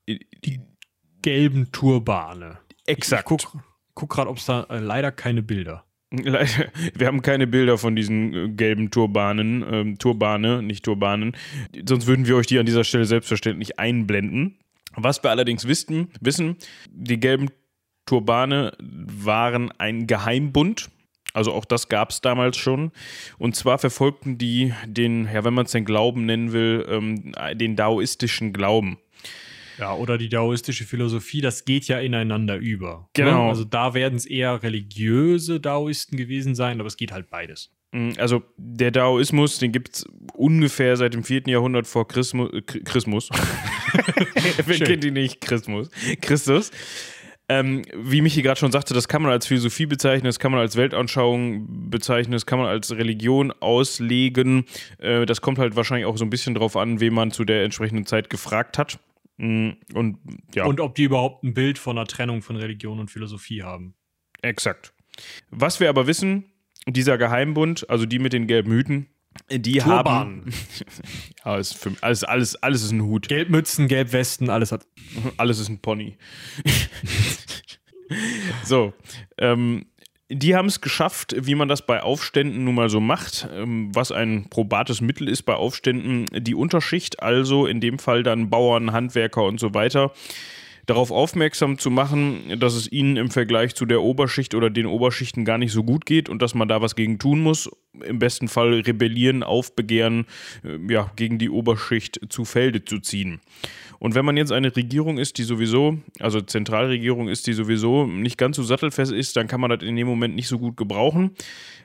[0.09, 0.61] die
[1.20, 2.61] gelben Turbane.
[2.87, 3.31] Exakt.
[3.31, 3.62] Ich, ich guck,
[3.94, 8.35] guck gerade, ob es da äh, leider keine Bilder wir haben keine Bilder von diesen
[8.35, 11.37] äh, gelben Turbanen, ähm, Turbane, nicht Turbanen.
[11.87, 14.59] Sonst würden wir euch die an dieser Stelle selbstverständlich einblenden.
[14.94, 16.57] Was wir allerdings wissen, wissen,
[16.90, 17.48] die gelben
[18.05, 20.90] Turbane waren ein Geheimbund.
[21.33, 22.92] Also auch das gab es damals schon.
[23.38, 27.75] Und zwar verfolgten die den, ja, wenn man es den Glauben nennen will, ähm, den
[27.75, 28.98] daoistischen Glauben.
[29.82, 32.98] Ja, oder die daoistische Philosophie, das geht ja ineinander über.
[32.98, 33.24] Ne?
[33.24, 33.48] Genau.
[33.48, 37.72] Also da werden es eher religiöse Daoisten gewesen sein, aber es geht halt beides.
[37.90, 41.48] Mm, also der Daoismus, den gibt es ungefähr seit dem 4.
[41.48, 42.52] Jahrhundert vor Chrismus.
[42.52, 43.28] Äh, Chrismus.
[44.66, 45.40] Wer kennt ihn nicht?
[45.40, 45.90] Christus.
[46.20, 46.70] Christus.
[47.48, 50.60] Ähm, wie Michi gerade schon sagte, das kann man als Philosophie bezeichnen, das kann man
[50.60, 54.64] als Weltanschauung bezeichnen, das kann man als Religion auslegen.
[54.98, 57.64] Äh, das kommt halt wahrscheinlich auch so ein bisschen drauf an, wen man zu der
[57.64, 59.00] entsprechenden Zeit gefragt hat.
[59.42, 60.18] Mm, und,
[60.55, 60.66] ja.
[60.66, 63.94] und ob die überhaupt ein Bild von einer Trennung von Religion und Philosophie haben.
[64.40, 64.94] Exakt.
[65.50, 66.44] Was wir aber wissen,
[66.87, 69.09] dieser Geheimbund, also die mit den gelben Hüten,
[69.50, 70.44] die Turban.
[71.44, 71.55] haben.
[71.59, 73.26] ist für, alles, alles, alles ist ein Hut.
[73.26, 74.87] Gelbmützen, Gelbwesten, alles hat.
[75.38, 76.16] Alles ist ein Pony.
[78.64, 78.92] so.
[79.38, 79.87] Ähm,
[80.34, 84.12] die haben es geschafft, wie man das bei Aufständen nun mal so macht, ähm, was
[84.12, 89.44] ein probates Mittel ist bei Aufständen, die Unterschicht, also in dem Fall dann Bauern, Handwerker
[89.44, 90.12] und so weiter,
[90.86, 95.44] darauf aufmerksam zu machen, dass es ihnen im Vergleich zu der Oberschicht oder den Oberschichten
[95.44, 97.70] gar nicht so gut geht und dass man da was gegen tun muss.
[98.04, 100.26] Im besten Fall rebellieren, aufbegehren,
[100.64, 103.40] äh, ja, gegen die Oberschicht zu Felde zu ziehen.
[104.02, 108.36] Und wenn man jetzt eine Regierung ist, die sowieso, also Zentralregierung ist, die sowieso nicht
[108.36, 111.30] ganz so sattelfest ist, dann kann man das in dem Moment nicht so gut gebrauchen.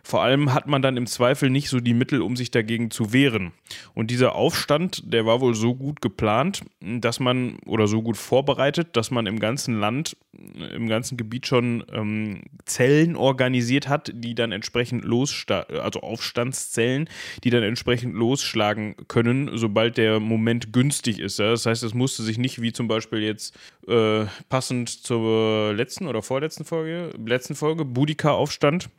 [0.02, 3.14] Vor allem hat man dann im Zweifel nicht so die Mittel, um sich dagegen zu
[3.14, 3.52] wehren.
[3.94, 8.96] Und dieser Aufstand, der war wohl so gut geplant, dass man, oder so gut vorbereitet,
[8.96, 10.18] dass man im ganzen Land,
[10.74, 17.10] im ganzen Gebiet schon ähm, Zellen organisiert hat, die dann entsprechend losschlagen, also Aufstandszellen,
[17.44, 21.38] die dann entsprechend losschlagen können, sobald der Moment günstig ist.
[21.38, 23.54] Das heißt, es musste sich nicht wie zum Beispiel jetzt
[23.86, 28.90] äh, passend zur letzten oder vorletzten Folge, letzten Folge, Budika-Aufstand,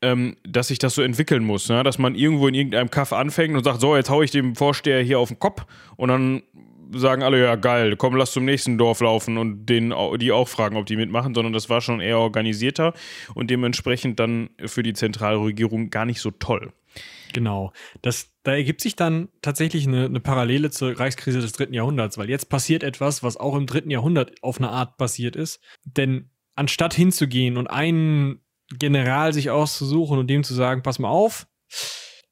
[0.00, 1.82] ähm, dass sich das so entwickeln muss, ne?
[1.82, 5.02] dass man irgendwo in irgendeinem Kaff anfängt und sagt, so, jetzt hau ich dem Vorsteher
[5.02, 5.66] hier auf den Kopf
[5.96, 6.42] und dann
[6.94, 10.76] sagen alle, ja geil, komm, lass zum nächsten Dorf laufen und den, die auch fragen,
[10.76, 12.94] ob die mitmachen, sondern das war schon eher organisierter
[13.34, 16.72] und dementsprechend dann für die Zentralregierung gar nicht so toll.
[17.32, 17.72] Genau.
[18.02, 22.30] Das, da ergibt sich dann tatsächlich eine, eine, Parallele zur Reichskrise des dritten Jahrhunderts, weil
[22.30, 25.60] jetzt passiert etwas, was auch im dritten Jahrhundert auf eine Art passiert ist.
[25.84, 28.40] Denn anstatt hinzugehen und einen
[28.78, 31.46] General sich auszusuchen und dem zu sagen, pass mal auf,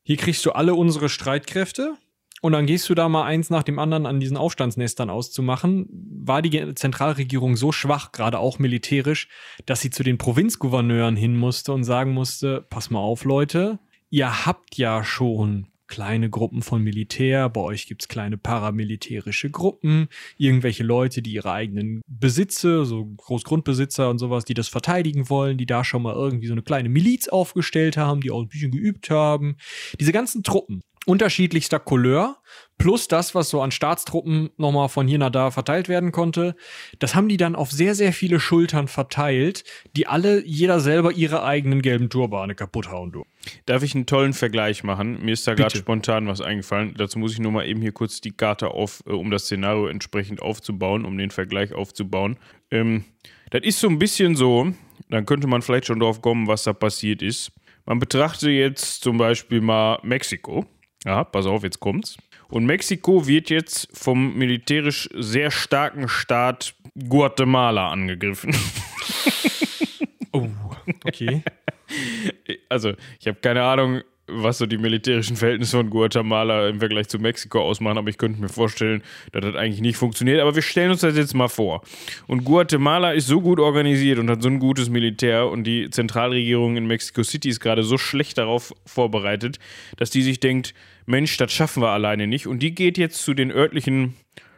[0.02, 1.96] hier kriegst du alle unsere Streitkräfte,
[2.40, 5.88] und dann gehst du da mal eins nach dem anderen an diesen Aufstandsnestern auszumachen.
[5.90, 9.28] War die Zentralregierung so schwach, gerade auch militärisch,
[9.66, 14.46] dass sie zu den Provinzgouverneuren hin musste und sagen musste, pass mal auf, Leute, ihr
[14.46, 21.22] habt ja schon kleine Gruppen von Militär, bei euch gibt's kleine paramilitärische Gruppen, irgendwelche Leute,
[21.22, 26.02] die ihre eigenen Besitze, so Großgrundbesitzer und sowas, die das verteidigen wollen, die da schon
[26.02, 29.56] mal irgendwie so eine kleine Miliz aufgestellt haben, die auch ein bisschen geübt haben.
[29.98, 32.36] Diese ganzen Truppen, unterschiedlichster Couleur,
[32.76, 36.54] plus das, was so an Staatstruppen nochmal von hier nach da verteilt werden konnte.
[36.98, 39.64] Das haben die dann auf sehr, sehr viele Schultern verteilt,
[39.96, 43.10] die alle, jeder selber ihre eigenen gelben Turbane kaputt hauen.
[43.10, 43.24] Du.
[43.64, 45.24] Darf ich einen tollen Vergleich machen?
[45.24, 46.94] Mir ist da gerade spontan was eingefallen.
[46.96, 49.86] Dazu muss ich nur mal eben hier kurz die Karte auf, äh, um das Szenario
[49.86, 52.36] entsprechend aufzubauen, um den Vergleich aufzubauen.
[52.70, 53.04] Ähm,
[53.50, 54.72] das ist so ein bisschen so,
[55.08, 57.50] dann könnte man vielleicht schon drauf kommen, was da passiert ist.
[57.86, 60.66] Man betrachte jetzt zum Beispiel mal Mexiko.
[61.04, 62.16] Ja, pass auf, jetzt kommt's.
[62.48, 66.74] Und Mexiko wird jetzt vom militärisch sehr starken Staat
[67.08, 68.54] Guatemala angegriffen.
[70.32, 70.48] oh,
[71.04, 71.42] okay.
[72.68, 77.18] Also, ich habe keine Ahnung, was so die militärischen Verhältnisse von Guatemala im Vergleich zu
[77.18, 80.40] Mexiko ausmachen, aber ich könnte mir vorstellen, dass das eigentlich nicht funktioniert.
[80.40, 81.82] Aber wir stellen uns das jetzt mal vor.
[82.26, 86.76] Und Guatemala ist so gut organisiert und hat so ein gutes Militär und die Zentralregierung
[86.76, 89.58] in Mexico City ist gerade so schlecht darauf vorbereitet,
[89.96, 90.74] dass die sich denkt,
[91.06, 92.46] Mensch, das schaffen wir alleine nicht.
[92.46, 94.14] Und die geht jetzt zu den örtlichen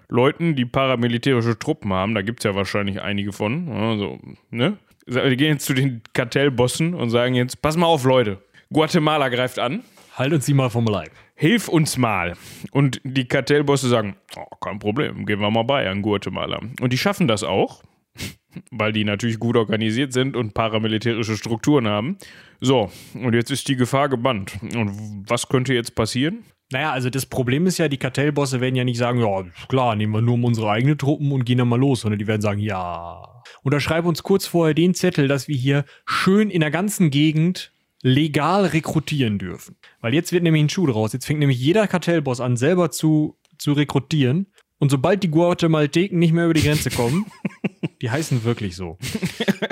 [0.08, 4.18] Leuten, die paramilitärische Truppen haben, da gibt es ja wahrscheinlich einige von, also,
[4.50, 4.76] ne?
[5.06, 8.38] Die gehen jetzt zu den Kartellbossen und sagen jetzt, pass mal auf, Leute,
[8.72, 9.82] Guatemala greift an.
[10.14, 11.10] Halt uns sie mal vom Leib.
[11.34, 12.34] Hilf uns mal.
[12.70, 16.60] Und die Kartellbosse sagen, oh, kein Problem, gehen wir mal bei an Guatemala.
[16.80, 17.82] Und die schaffen das auch,
[18.70, 22.18] weil die natürlich gut organisiert sind und paramilitärische Strukturen haben.
[22.60, 24.58] So, und jetzt ist die Gefahr gebannt.
[24.62, 26.44] Und was könnte jetzt passieren?
[26.70, 30.12] Naja, also das Problem ist ja, die Kartellbosse werden ja nicht sagen, ja, klar, nehmen
[30.12, 32.60] wir nur um unsere eigenen Truppen und gehen dann mal los, sondern die werden sagen,
[32.60, 33.42] ja.
[33.64, 38.66] Unterschreib uns kurz vorher den Zettel, dass wir hier schön in der ganzen Gegend legal
[38.66, 39.76] rekrutieren dürfen.
[40.00, 41.12] Weil jetzt wird nämlich ein Schuh draus.
[41.12, 44.46] Jetzt fängt nämlich jeder Kartellboss an, selber zu, zu rekrutieren.
[44.78, 47.26] Und sobald die Guatemalteken nicht mehr über die Grenze kommen,
[48.02, 48.98] die heißen wirklich so.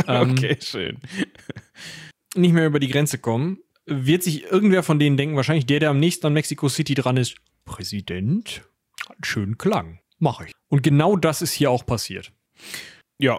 [0.06, 0.96] Ähm, okay, schön.
[2.34, 5.90] Nicht mehr über die Grenze kommen, wird sich irgendwer von denen denken, wahrscheinlich der, der
[5.90, 7.36] am nächsten an Mexico City dran ist,
[7.66, 8.62] Präsident,
[9.06, 10.00] hat einen schönen Klang.
[10.18, 10.52] Mach ich.
[10.68, 12.32] Und genau das ist hier auch passiert.
[13.18, 13.38] Ja,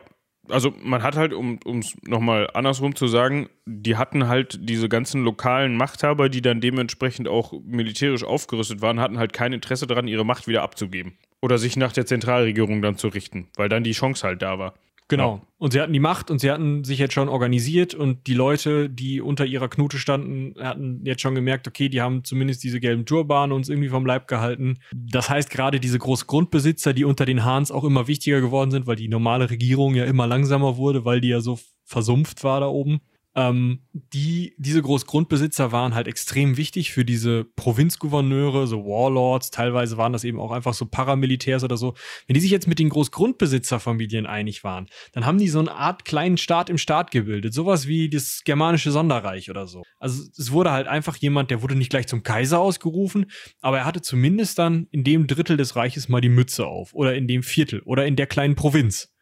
[0.49, 5.23] also man hat halt, um es nochmal andersrum zu sagen, die hatten halt diese ganzen
[5.23, 10.25] lokalen Machthaber, die dann dementsprechend auch militärisch aufgerüstet waren, hatten halt kein Interesse daran, ihre
[10.25, 11.17] Macht wieder abzugeben.
[11.41, 14.73] Oder sich nach der Zentralregierung dann zu richten, weil dann die Chance halt da war.
[15.09, 15.35] Genau.
[15.35, 15.41] Ja.
[15.57, 18.89] Und sie hatten die Macht und sie hatten sich jetzt schon organisiert und die Leute,
[18.89, 23.05] die unter ihrer Knute standen, hatten jetzt schon gemerkt, okay, die haben zumindest diese gelben
[23.05, 24.77] Turbane uns irgendwie vom Leib gehalten.
[24.95, 28.95] Das heißt, gerade diese Großgrundbesitzer, die unter den Hahns auch immer wichtiger geworden sind, weil
[28.95, 33.01] die normale Regierung ja immer langsamer wurde, weil die ja so versumpft war da oben.
[33.39, 40.11] Ähm, die, diese Großgrundbesitzer waren halt extrem wichtig für diese Provinzgouverneure, so Warlords, teilweise waren
[40.11, 41.93] das eben auch einfach so Paramilitärs oder so.
[42.27, 46.03] Wenn die sich jetzt mit den Großgrundbesitzerfamilien einig waren, dann haben die so eine Art
[46.03, 49.83] kleinen Staat im Staat gebildet, sowas wie das germanische Sonderreich oder so.
[49.99, 53.27] Also es wurde halt einfach jemand, der wurde nicht gleich zum Kaiser ausgerufen,
[53.61, 57.15] aber er hatte zumindest dann in dem Drittel des Reiches mal die Mütze auf oder
[57.15, 59.13] in dem Viertel oder in der kleinen Provinz.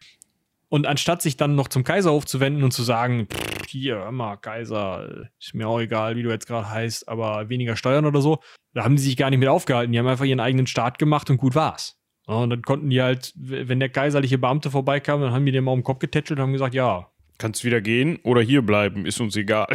[0.69, 3.27] Und anstatt sich dann noch zum Kaiserhof zu wenden und zu sagen,
[3.67, 7.77] hier, hör mal, Kaiser, ist mir auch egal, wie du jetzt gerade heißt, aber weniger
[7.77, 8.39] Steuern oder so,
[8.73, 9.93] da haben die sich gar nicht mit aufgehalten.
[9.93, 11.97] Die haben einfach ihren eigenen Staat gemacht und gut war's.
[12.25, 15.71] und dann konnten die halt, wenn der kaiserliche Beamte vorbeikam, dann haben die dem mal
[15.71, 17.09] um den Kopf getätschelt und haben gesagt, ja.
[17.37, 19.67] Kannst wieder gehen oder hier bleiben, ist uns egal.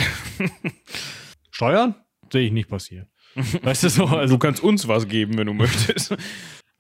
[1.51, 1.95] Steuern?
[2.31, 3.09] Sehe ich nicht passieren.
[3.63, 4.07] Weißt du so?
[4.09, 6.17] Also, du kannst uns was geben, wenn du möchtest.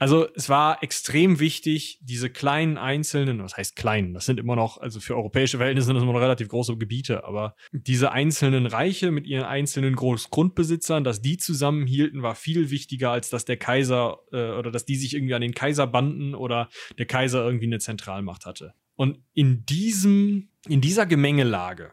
[0.02, 4.78] Also es war extrem wichtig, diese kleinen einzelnen, was heißt klein, das sind immer noch,
[4.78, 9.12] also für europäische Verhältnisse sind das immer noch relativ große Gebiete, aber diese einzelnen Reiche
[9.12, 14.50] mit ihren einzelnen Großgrundbesitzern, dass die zusammenhielten, war viel wichtiger, als dass der Kaiser äh,
[14.50, 18.44] oder dass die sich irgendwie an den Kaiser banden oder der Kaiser irgendwie eine Zentralmacht
[18.44, 18.74] hatte.
[18.96, 21.92] Und in diesem, in dieser Gemengelage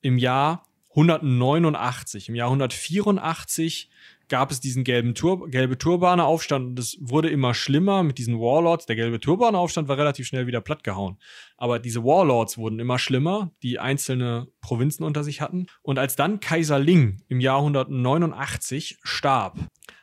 [0.00, 3.90] im Jahr 189, im Jahr 184
[4.28, 8.86] gab es diesen gelben Tur gelbe Turbane-Aufstand und es wurde immer schlimmer mit diesen Warlords.
[8.86, 11.18] Der gelbe Turbane-Aufstand war relativ schnell wieder plattgehauen.
[11.56, 15.66] Aber diese Warlords wurden immer schlimmer, die einzelne Provinzen unter sich hatten.
[15.82, 19.58] Und als dann Kaiser Ling im Jahr 189 starb,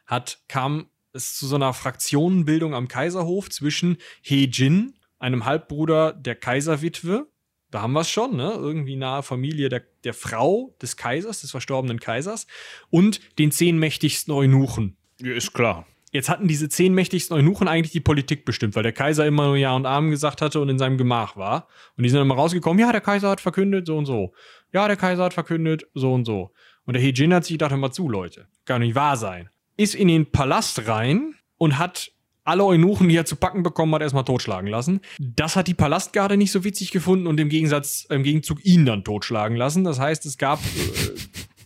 [0.05, 6.35] hat, kam es zu so einer Fraktionenbildung am Kaiserhof zwischen He Jin, einem Halbbruder der
[6.35, 7.27] Kaiserwitwe,
[7.73, 8.53] da haben wir es schon, ne?
[8.53, 12.45] Irgendwie nahe Familie der, der Frau des Kaisers, des verstorbenen Kaisers,
[12.91, 14.95] und den zehn mächtigsten Eunuchen.
[15.19, 15.87] Ja, ist klar.
[16.11, 19.57] Jetzt hatten diese zehn mächtigsten Eunuchen eigentlich die Politik bestimmt, weil der Kaiser immer nur
[19.57, 21.67] Ja und Amen gesagt hatte und in seinem Gemach war.
[21.97, 24.33] Und die sind immer rausgekommen, ja, der Kaiser hat verkündet, so und so.
[24.71, 26.51] Ja, der Kaiser hat verkündet, so und so.
[26.85, 28.47] Und der Hejin hat sich gedacht, hör mal zu, Leute.
[28.65, 29.49] Kann nicht wahr sein.
[29.77, 32.11] Ist in den Palast rein und hat
[32.43, 35.01] alle Eunuchen, die er zu packen bekommen hat, erstmal totschlagen lassen.
[35.19, 39.03] Das hat die Palastgarde nicht so witzig gefunden und im Gegensatz, im Gegenzug ihn dann
[39.03, 39.83] totschlagen lassen.
[39.83, 41.15] Das heißt, es gab äh,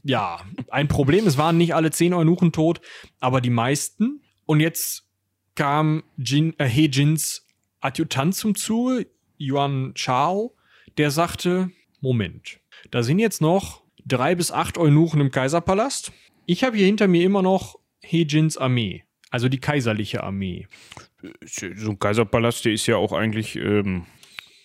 [0.03, 1.25] ja ein Problem.
[1.25, 2.81] Es waren nicht alle zehn Eunuchen tot,
[3.19, 4.21] aber die meisten.
[4.45, 5.07] Und jetzt
[5.55, 7.45] kam Jin, äh, He Jins
[7.79, 9.07] Adjutant zum Zuge,
[9.39, 10.55] Yuan Chao,
[10.97, 12.59] der sagte: Moment,
[12.91, 16.11] da sind jetzt noch drei bis acht Eunuchen im Kaiserpalast.
[16.45, 19.06] Ich habe hier hinter mir immer noch He Jins Armee.
[19.29, 20.67] Also die kaiserliche Armee.
[21.51, 24.05] So ein Kaiserpalast, der ist ja auch eigentlich, ähm,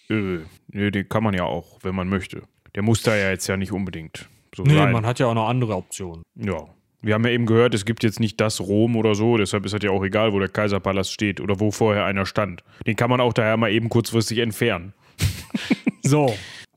[0.08, 2.42] äh, den kann man ja auch, wenn man möchte.
[2.74, 4.92] Der muss da ja jetzt ja nicht unbedingt so nee, sein.
[4.92, 6.22] man hat ja auch noch andere Optionen.
[6.36, 6.68] Ja.
[7.00, 9.72] Wir haben ja eben gehört, es gibt jetzt nicht das Rom oder so, deshalb ist
[9.72, 12.62] es ja auch egal, wo der Kaiserpalast steht oder wo vorher einer stand.
[12.86, 14.92] Den kann man auch daher mal eben kurzfristig entfernen.
[16.02, 16.32] so,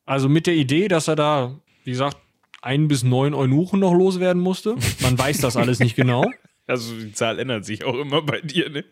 [0.05, 2.17] also mit der Idee, dass er da, wie gesagt,
[2.61, 4.75] ein bis neun Eunuchen noch loswerden musste.
[5.01, 6.25] Man weiß das alles nicht genau.
[6.67, 8.85] Also die Zahl ändert sich auch immer bei dir, ne?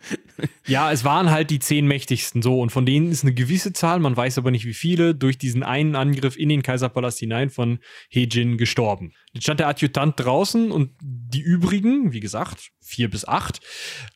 [0.68, 4.00] Ja, es waren halt die zehn mächtigsten so und von denen ist eine gewisse Zahl,
[4.00, 7.80] man weiß aber nicht wie viele, durch diesen einen Angriff in den Kaiserpalast hinein von
[8.10, 9.14] Hejin gestorben.
[9.34, 13.60] Jetzt stand der Adjutant draußen und die übrigen, wie gesagt, vier bis acht,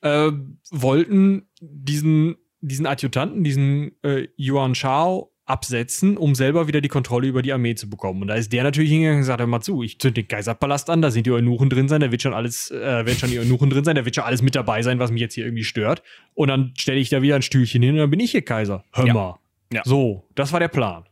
[0.01, 0.31] äh,
[0.69, 7.41] wollten diesen, diesen Adjutanten, diesen äh, Yuan Shao, absetzen, um selber wieder die Kontrolle über
[7.41, 8.21] die Armee zu bekommen.
[8.21, 10.89] Und da ist der natürlich hingegangen und gesagt, hör mal zu, ich zünd den Kaiserpalast
[10.89, 13.39] an, da sind die Eunuchen drin sein, da wird schon alles, äh, werden schon die
[13.39, 15.63] Eunuchen drin sein, da wird schon alles mit dabei sein, was mich jetzt hier irgendwie
[15.63, 16.03] stört.
[16.33, 18.83] Und dann stelle ich da wieder ein Stühlchen hin und dann bin ich hier Kaiser.
[18.91, 19.39] Hör mal.
[19.71, 19.81] Ja.
[19.85, 21.05] So, das war der Plan.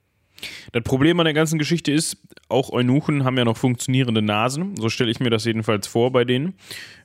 [0.74, 2.18] Das Problem an der ganzen Geschichte ist,
[2.50, 4.76] auch Eunuchen haben ja noch funktionierende Nasen.
[4.76, 6.56] So stelle ich mir das jedenfalls vor bei denen.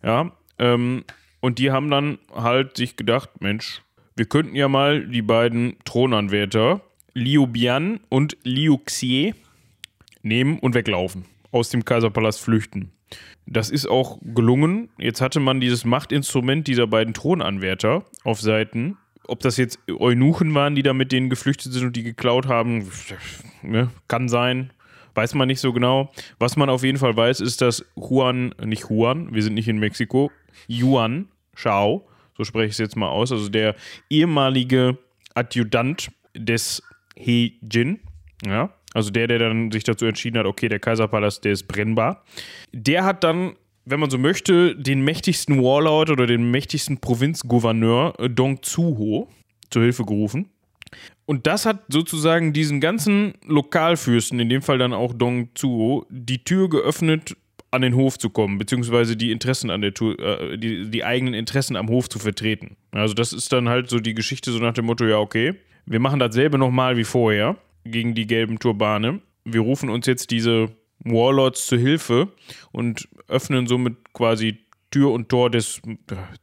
[0.03, 0.33] Ja.
[0.59, 1.05] Ähm,
[1.41, 3.83] und die haben dann halt sich gedacht, Mensch,
[4.17, 6.83] wir könnten ja mal die beiden Thronanwärter
[7.15, 9.35] Liu Bian und Liu Xie
[10.23, 11.25] nehmen und weglaufen.
[11.53, 12.93] Aus dem Kaiserpalast flüchten.
[13.47, 14.89] Das ist auch gelungen.
[14.99, 18.97] Jetzt hatte man dieses Machtinstrument dieser beiden Thronanwärter auf Seiten.
[19.27, 22.89] Ob das jetzt Eunuchen waren, die da mit denen geflüchtet sind und die geklaut haben,
[23.63, 24.73] ne, kann sein.
[25.15, 26.13] Weiß man nicht so genau.
[26.39, 29.79] Was man auf jeden Fall weiß, ist, dass Juan, nicht Juan, wir sind nicht in
[29.79, 30.31] Mexiko,
[30.69, 33.75] Yuan Shao, so spreche ich es jetzt mal aus, also der
[34.09, 34.99] ehemalige
[35.35, 36.83] Adjutant des
[37.17, 38.01] He-Jin,
[38.47, 42.25] ja, also der, der dann sich dazu entschieden hat, okay, der Kaiserpalast, der ist brennbar.
[42.73, 48.29] Der hat dann, wenn man so möchte, den mächtigsten Warlord oder den mächtigsten Provinzgouverneur äh,
[48.29, 49.29] Dong Zuho
[49.71, 50.49] zur Hilfe gerufen.
[51.25, 56.43] Und das hat sozusagen diesen ganzen Lokalfürsten, in dem Fall dann auch Dong Zuho, die
[56.43, 57.37] Tür geöffnet,
[57.71, 61.35] an den Hof zu kommen, beziehungsweise die Interessen an der Tour, äh, die, die eigenen
[61.35, 62.77] Interessen am Hof zu vertreten.
[62.91, 65.55] Also das ist dann halt so die Geschichte so nach dem Motto, ja, okay,
[65.91, 69.21] wir machen dasselbe nochmal wie vorher gegen die gelben Turbane.
[69.45, 70.69] wir rufen uns jetzt diese
[71.01, 72.29] Warlords zu Hilfe
[72.71, 74.59] und öffnen somit quasi
[74.93, 75.81] Tür und Tor des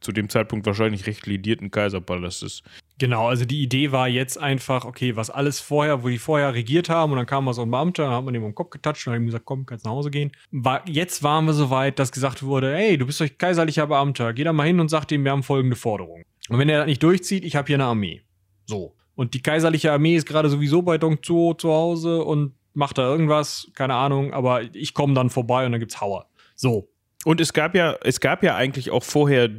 [0.00, 2.62] zu dem Zeitpunkt wahrscheinlich recht lidierten Kaiserpalastes.
[2.98, 6.90] Genau, also die Idee war jetzt einfach, okay, was alles vorher, wo die vorher regiert
[6.90, 9.06] haben und dann kam mal so ein Beamter, dann hat man ihm am Kopf getatscht
[9.06, 10.32] und hat ihm gesagt, komm, kannst nach Hause gehen.
[10.50, 14.34] War, jetzt waren wir so weit, dass gesagt wurde, hey, du bist doch kaiserlicher Beamter,
[14.34, 16.22] geh da mal hin und sag ihm, wir haben folgende Forderung.
[16.48, 18.22] Und wenn er das nicht durchzieht, ich habe hier eine Armee.
[18.66, 18.97] So.
[19.18, 23.02] Und die kaiserliche Armee ist gerade sowieso bei Dong Zhuo zu Hause und macht da
[23.02, 26.26] irgendwas, keine Ahnung, aber ich komme dann vorbei und dann gibt's Hauer.
[26.54, 26.88] So.
[27.24, 29.50] Und es gab ja, es gab ja eigentlich auch vorher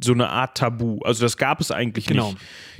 [0.00, 1.00] so eine Art Tabu.
[1.00, 2.28] Also das gab es eigentlich genau.
[2.28, 2.38] nicht.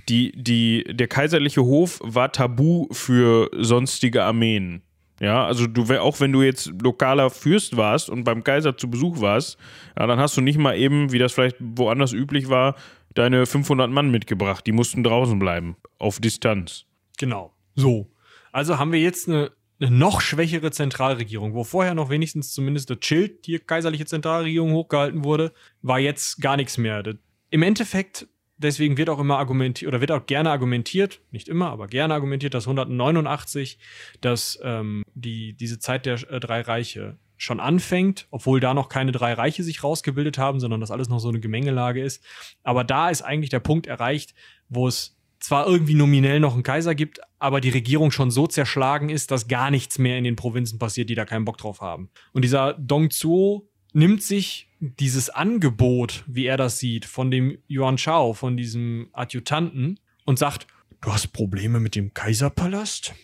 [0.09, 4.83] Die, die, der kaiserliche Hof war tabu für sonstige Armeen.
[5.21, 9.21] Ja, also du, auch wenn du jetzt lokaler Fürst warst und beim Kaiser zu Besuch
[9.21, 9.59] warst,
[9.99, 12.77] ja, dann hast du nicht mal eben, wie das vielleicht woanders üblich war,
[13.15, 14.67] deine 500 Mann mitgebracht.
[14.67, 16.85] Die mussten draußen bleiben, auf Distanz.
[17.19, 17.55] Genau.
[17.75, 18.11] So.
[18.53, 19.51] Also haben wir jetzt eine
[19.81, 25.25] eine noch schwächere Zentralregierung, wo vorher noch wenigstens zumindest das Schild, die kaiserliche Zentralregierung, hochgehalten
[25.25, 25.53] wurde,
[25.83, 27.03] war jetzt gar nichts mehr.
[27.03, 27.15] Das,
[27.51, 31.87] Im Endeffekt, deswegen wird auch immer argumentiert, oder wird auch gerne argumentiert, nicht immer, aber
[31.87, 33.79] gerne argumentiert, dass 189,
[34.21, 39.13] dass ähm, die, diese Zeit der äh, drei Reiche schon anfängt, obwohl da noch keine
[39.13, 42.23] drei Reiche sich rausgebildet haben, sondern das alles noch so eine Gemengelage ist.
[42.65, 44.35] Aber da ist eigentlich der Punkt erreicht,
[44.69, 49.09] wo es zwar irgendwie nominell noch einen Kaiser gibt, aber die Regierung schon so zerschlagen
[49.09, 52.11] ist, dass gar nichts mehr in den Provinzen passiert, die da keinen Bock drauf haben.
[52.33, 57.97] Und dieser Dong Zhuo nimmt sich dieses Angebot, wie er das sieht, von dem Yuan
[57.97, 60.67] Chao, von diesem Adjutanten und sagt,
[61.01, 63.15] du hast Probleme mit dem Kaiserpalast?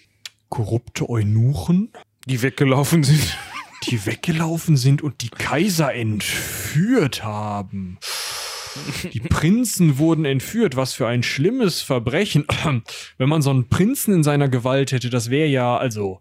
[0.49, 1.91] Korrupte Eunuchen?
[2.27, 3.37] Die weggelaufen sind.
[3.87, 7.99] Die weggelaufen sind und die Kaiser entführt haben.
[9.13, 10.77] Die Prinzen wurden entführt.
[10.77, 12.47] Was für ein schlimmes Verbrechen.
[13.19, 16.21] Wenn man so einen Prinzen in seiner Gewalt hätte, das wäre ja, also,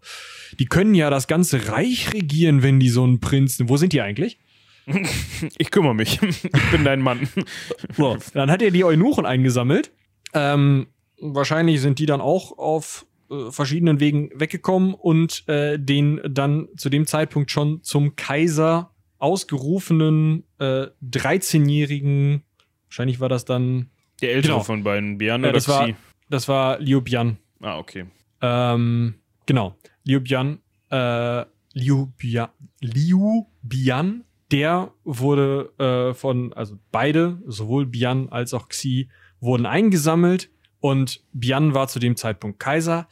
[0.58, 3.68] die können ja das ganze Reich regieren, wenn die so einen Prinzen.
[3.68, 4.38] Wo sind die eigentlich?
[5.58, 6.20] Ich kümmere mich.
[6.22, 7.28] Ich bin dein Mann.
[7.96, 9.92] So, dann hat er die Eunuchen eingesammelt.
[10.34, 10.88] Ähm,
[11.20, 13.06] wahrscheinlich sind die dann auch auf
[13.48, 20.44] äh, verschiedenen Wegen weggekommen und äh, den dann zu dem Zeitpunkt schon zum Kaiser ausgerufenen
[20.58, 22.42] äh, 13-jährigen,
[22.86, 23.90] wahrscheinlich war das dann.
[24.20, 24.64] Der ältere genau.
[24.64, 25.88] von beiden, Bian oder das war,
[26.28, 27.38] das war Liu Bian.
[27.60, 28.04] Ah, okay.
[28.40, 29.14] Ähm,
[29.46, 29.76] genau.
[30.04, 30.58] Liu Bian,
[30.90, 32.48] äh, Liu Bian,
[32.80, 39.08] Liu Bian, der wurde äh, von, also beide, sowohl Bian als auch Xi,
[39.40, 40.50] wurden eingesammelt
[40.84, 43.08] und Bian war zu dem Zeitpunkt Kaiser.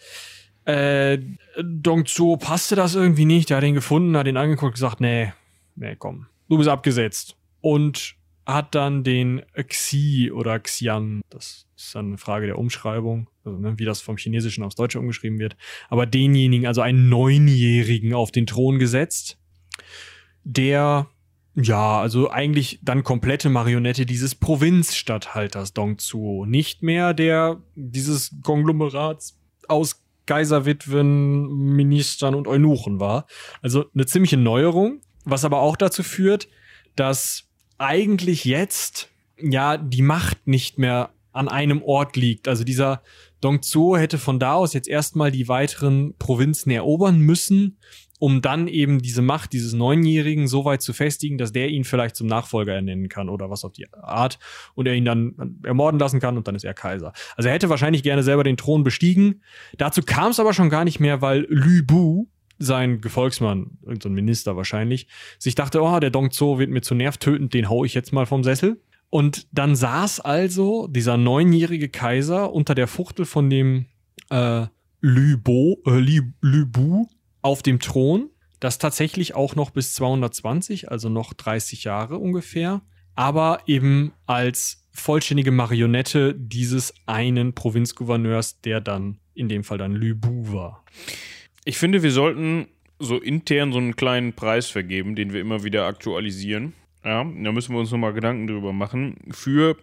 [0.66, 1.18] Äh,
[1.58, 5.32] Dong Zhuo passte das irgendwie nicht, der hat ihn gefunden, hat ihn angeguckt gesagt, nee,
[5.74, 7.34] nee, komm, du bist abgesetzt.
[7.62, 13.56] Und hat dann den Xi oder Xian, das ist dann eine Frage der Umschreibung, also,
[13.56, 15.56] ne, wie das vom Chinesischen aufs Deutsche umgeschrieben wird,
[15.88, 19.38] aber denjenigen, also einen Neunjährigen auf den Thron gesetzt,
[20.44, 21.06] der
[21.55, 26.46] ja, also eigentlich dann komplette Marionette dieses Provinzstatthalters Dong Zhuo.
[26.46, 29.38] Nicht mehr der dieses Konglomerats
[29.68, 33.26] aus Kaiserwitwen, Ministern und Eunuchen war.
[33.61, 35.00] Also eine ziemliche Neuerung.
[35.24, 36.48] Was aber auch dazu führt,
[36.96, 37.44] dass
[37.78, 39.09] eigentlich jetzt
[39.40, 42.48] ja die Macht nicht mehr an einem Ort liegt.
[42.48, 43.03] Also dieser
[43.40, 47.78] Dong Zhuo hätte von da aus jetzt erstmal die weiteren Provinzen erobern müssen,
[48.22, 52.14] um dann eben diese Macht dieses Neunjährigen so weit zu festigen, dass der ihn vielleicht
[52.14, 54.38] zum Nachfolger ernennen kann oder was auf die Art
[54.76, 57.12] und er ihn dann ermorden lassen kann und dann ist er Kaiser.
[57.36, 59.42] Also er hätte wahrscheinlich gerne selber den Thron bestiegen.
[59.76, 62.28] Dazu kam es aber schon gar nicht mehr, weil Lü Bu,
[62.60, 65.08] sein Gefolgsmann, irgendein Minister wahrscheinlich,
[65.40, 68.26] sich dachte, oh, der Dong Zhuo wird mir zu nervtötend, den hau ich jetzt mal
[68.26, 68.80] vom Sessel.
[69.10, 73.86] Und dann saß also dieser neunjährige Kaiser unter der Fuchtel von dem
[74.30, 74.66] äh,
[75.00, 77.08] Lü, Bo, äh, Lü, Lü Bu
[77.43, 78.30] auf dem Thron,
[78.61, 82.82] das tatsächlich auch noch bis 220, also noch 30 Jahre ungefähr,
[83.14, 90.14] aber eben als vollständige Marionette dieses einen Provinzgouverneurs, der dann in dem Fall dann Lü
[90.14, 90.84] Bu war.
[91.64, 92.68] Ich finde, wir sollten
[92.99, 96.74] so intern so einen kleinen Preis vergeben, den wir immer wieder aktualisieren.
[97.05, 99.16] Ja, da müssen wir uns nochmal Gedanken drüber machen.
[99.30, 99.76] Für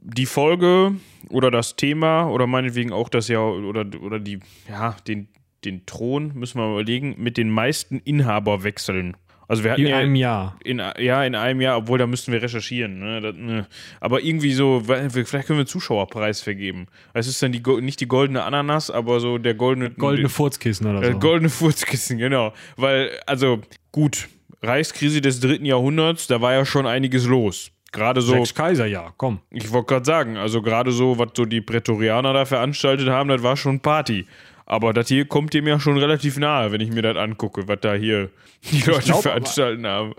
[0.00, 0.96] die Folge
[1.28, 5.28] oder das Thema oder meinetwegen auch das Jahr oder, oder die, ja, den,
[5.64, 9.16] den Thron müssen wir mal überlegen, mit den meisten Inhaberwechseln.
[9.48, 10.58] Also wir hatten in ja, einem Jahr.
[10.62, 12.98] In, ja, in einem Jahr, obwohl da müssten wir recherchieren.
[12.98, 13.20] Ne?
[13.22, 13.66] Das, ne.
[13.98, 16.86] Aber irgendwie so, vielleicht können wir einen Zuschauerpreis vergeben.
[17.14, 19.90] Es ist dann die, nicht die goldene Ananas, aber so der goldene.
[19.90, 21.10] Goldene Furzkissen oder so.
[21.10, 22.52] Äh, goldene Furzkissen, genau.
[22.76, 24.28] Weil, also gut,
[24.62, 27.72] Reichskrise des dritten Jahrhunderts, da war ja schon einiges los.
[27.90, 28.34] Gerade so.
[28.34, 29.40] Sechs Kaiser, ja, komm.
[29.50, 33.42] Ich wollte gerade sagen, also gerade so, was so die Prätorianer da veranstaltet haben, das
[33.42, 34.26] war schon Party.
[34.70, 37.78] Aber das hier kommt dem ja schon relativ nahe, wenn ich mir das angucke, was
[37.80, 38.28] da hier
[38.70, 40.14] die Leute glaub, veranstaltet haben,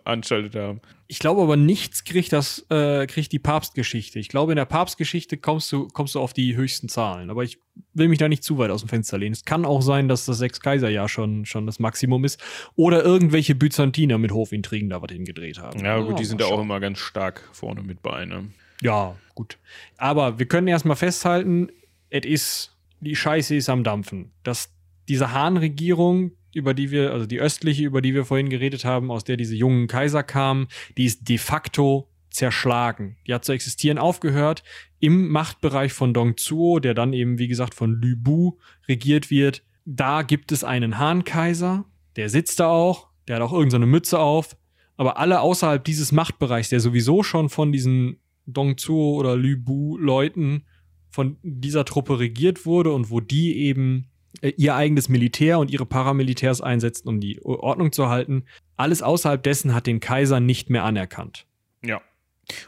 [0.56, 0.82] haben.
[1.06, 4.18] Ich glaube aber, nichts kriegt das, äh, kriegt die Papstgeschichte.
[4.18, 7.30] Ich glaube, in der Papstgeschichte kommst du, kommst du auf die höchsten Zahlen.
[7.30, 7.60] Aber ich
[7.94, 9.34] will mich da nicht zu weit aus dem Fenster lehnen.
[9.34, 12.42] Es kann auch sein, dass das Sechs-Kaiser-Jahr schon, schon das Maximum ist.
[12.76, 15.86] Oder irgendwelche Byzantiner mit Hofintrigen da was hingedreht haben.
[15.86, 18.50] Ja, gut, ja, die sind da auch immer ganz stark vorne mit bei, ne?
[18.82, 19.60] Ja, gut.
[19.98, 21.70] Aber wir können erstmal festhalten,
[22.10, 24.32] es ist die Scheiße ist am Dampfen.
[24.44, 24.74] Dass
[25.08, 29.24] diese Hahn-Regierung, über die wir, also die östliche, über die wir vorhin geredet haben, aus
[29.24, 33.18] der diese jungen Kaiser kamen, die ist de facto zerschlagen.
[33.28, 34.64] Die hat zu existieren aufgehört
[35.00, 39.64] im Machtbereich von Dongzuo, der dann eben, wie gesagt, von Lü Bu regiert wird.
[39.86, 41.86] Da gibt es einen Han-Kaiser,
[42.16, 44.58] der sitzt da auch, der hat auch irgendeine Mütze auf.
[44.98, 50.66] Aber alle außerhalb dieses Machtbereichs, der sowieso schon von diesen Dongzuo oder Lü Bu-Leuten
[51.10, 54.08] von dieser Truppe regiert wurde und wo die eben
[54.42, 58.46] äh, ihr eigenes Militär und ihre Paramilitärs einsetzen, um die Ordnung zu halten.
[58.76, 61.46] Alles außerhalb dessen hat den Kaiser nicht mehr anerkannt.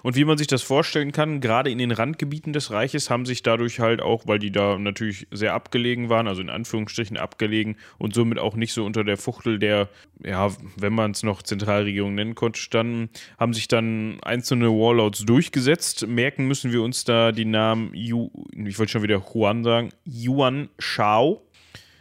[0.03, 3.43] Und wie man sich das vorstellen kann, gerade in den Randgebieten des Reiches haben sich
[3.43, 8.13] dadurch halt auch, weil die da natürlich sehr abgelegen waren, also in Anführungsstrichen abgelegen und
[8.13, 9.89] somit auch nicht so unter der Fuchtel der,
[10.23, 13.09] ja, wenn man es noch Zentralregierung nennen konnte, standen,
[13.39, 16.07] haben sich dann einzelne Warlords durchgesetzt.
[16.07, 20.69] Merken müssen wir uns da die Namen, Yu, ich wollte schon wieder Juan sagen, Yuan
[20.79, 21.45] Shao.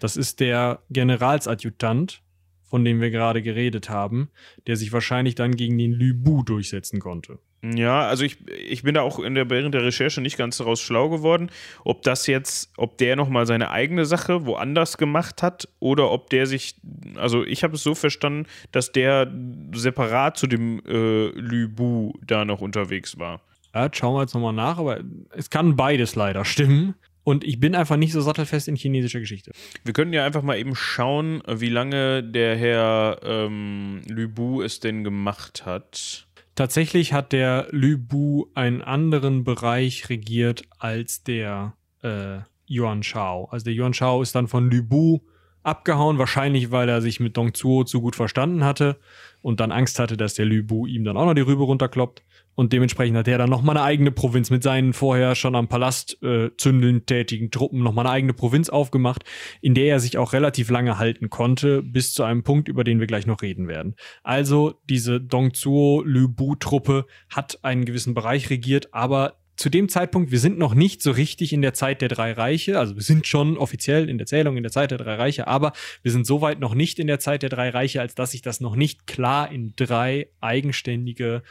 [0.00, 2.22] Das ist der Generalsadjutant
[2.70, 4.30] von dem wir gerade geredet haben,
[4.66, 7.38] der sich wahrscheinlich dann gegen den Lübu durchsetzen konnte.
[7.62, 10.80] Ja, also ich, ich bin da auch in der, während der Recherche nicht ganz daraus
[10.80, 11.50] schlau geworden,
[11.84, 16.46] ob das jetzt, ob der nochmal seine eigene Sache woanders gemacht hat oder ob der
[16.46, 16.76] sich,
[17.16, 19.30] also ich habe es so verstanden, dass der
[19.74, 23.42] separat zu dem äh, Lübu da noch unterwegs war.
[23.74, 25.00] Ja, schauen wir jetzt nochmal nach, aber
[25.30, 26.94] es kann beides leider stimmen.
[27.30, 29.52] Und ich bin einfach nicht so sattelfest in chinesischer Geschichte.
[29.84, 35.04] Wir können ja einfach mal eben schauen, wie lange der Herr ähm, Lübu es denn
[35.04, 36.26] gemacht hat.
[36.56, 43.44] Tatsächlich hat der Lü Bu einen anderen Bereich regiert als der äh, Yuan Shao.
[43.52, 45.20] Also der Yuan Shao ist dann von Lü Bu
[45.62, 48.98] abgehauen, wahrscheinlich weil er sich mit Dong Zuo zu gut verstanden hatte
[49.40, 52.24] und dann Angst hatte, dass der Lü Bu ihm dann auch noch die Rübe runterkloppt.
[52.60, 56.22] Und dementsprechend hat er dann nochmal eine eigene Provinz mit seinen vorher schon am Palast
[56.22, 59.24] äh, zündeln tätigen Truppen nochmal eine eigene Provinz aufgemacht,
[59.62, 63.00] in der er sich auch relativ lange halten konnte, bis zu einem Punkt, über den
[63.00, 63.96] wir gleich noch reden werden.
[64.22, 70.58] Also diese Dongzuo Lübu-Truppe hat einen gewissen Bereich regiert, aber zu dem Zeitpunkt, wir sind
[70.58, 74.08] noch nicht so richtig in der Zeit der drei Reiche, also wir sind schon offiziell
[74.08, 76.98] in der Zählung in der Zeit der drei Reiche, aber wir sind soweit noch nicht
[76.98, 80.28] in der Zeit der drei Reiche, als dass sich das noch nicht klar in drei
[80.40, 81.42] eigenständige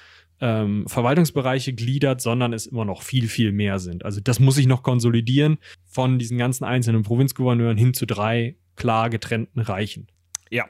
[0.42, 4.06] ähm, Verwaltungsbereiche gliedert, sondern es immer noch viel, viel mehr sind.
[4.06, 9.10] Also das muss ich noch konsolidieren von diesen ganzen einzelnen Provinzgouverneuren hin zu drei klar
[9.10, 10.08] getrennten Reichen.
[10.50, 10.66] Ja.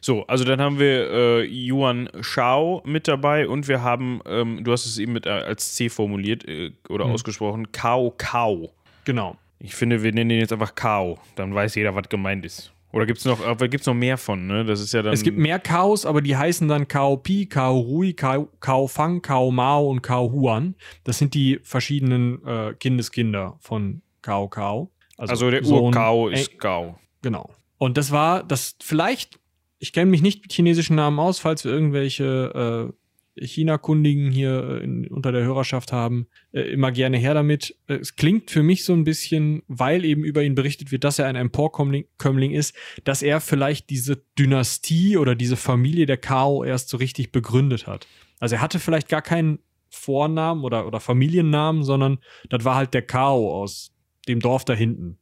[0.00, 4.72] So, also dann haben wir äh, Yuan Shao mit dabei und wir haben, ähm, du
[4.72, 7.12] hast es eben mit, äh, als C formuliert äh, oder mhm.
[7.12, 8.72] ausgesprochen, Kao Kao.
[9.04, 9.36] Genau.
[9.58, 11.18] Ich finde, wir nennen den jetzt einfach Kao.
[11.36, 12.73] Dann weiß jeder, was gemeint ist.
[12.94, 14.64] Oder gibt es noch, gibt's noch mehr von, ne?
[14.64, 15.12] Das ist ja dann.
[15.12, 19.20] Es gibt mehr Chaos, aber die heißen dann Kao Pi, Kao Rui, Kao, Kao Fang,
[19.20, 20.76] Kao Mao und Kao Huan.
[21.02, 24.90] Das sind die verschiedenen äh, Kindeskinder von Kao Kao.
[25.16, 27.00] Also, also der Ur-Kao ist Kao.
[27.22, 27.50] Genau.
[27.78, 29.40] Und das war, das vielleicht,
[29.80, 32.92] ich kenne mich nicht mit chinesischen Namen aus, falls wir irgendwelche äh,
[33.36, 37.76] China-Kundigen hier äh, in, unter der Hörerschaft haben, äh, immer gerne her damit.
[37.86, 41.18] Äh, es klingt für mich so ein bisschen, weil eben über ihn berichtet wird, dass
[41.18, 42.74] er ein Emporkömmling ist,
[43.04, 48.06] dass er vielleicht diese Dynastie oder diese Familie der Kao erst so richtig begründet hat.
[48.40, 49.58] Also er hatte vielleicht gar keinen
[49.90, 52.18] Vornamen oder, oder Familiennamen, sondern
[52.48, 53.92] das war halt der Kao aus
[54.28, 55.18] dem Dorf da hinten.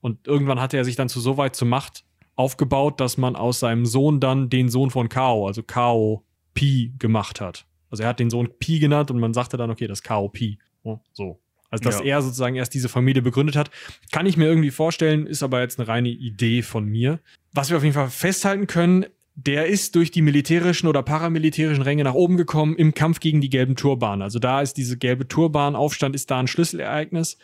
[0.00, 2.04] Und irgendwann hatte er sich dann zu so weit zur Macht
[2.36, 6.25] aufgebaut, dass man aus seinem Sohn dann den Sohn von Kao, also Kao
[6.56, 7.66] Pi gemacht hat.
[7.88, 10.58] Also er hat den Sohn Pi genannt und man sagte dann, okay, das Kao Pi.
[10.82, 11.40] Oh, so.
[11.70, 12.06] Also, dass ja.
[12.06, 13.70] er sozusagen erst diese Familie begründet hat,
[14.12, 17.20] kann ich mir irgendwie vorstellen, ist aber jetzt eine reine Idee von mir.
[17.52, 22.04] Was wir auf jeden Fall festhalten können, der ist durch die militärischen oder paramilitärischen Ränge
[22.04, 24.22] nach oben gekommen im Kampf gegen die gelben Turban.
[24.22, 27.36] Also da ist diese gelbe Turban-Aufstand ist da ein Schlüsselereignis,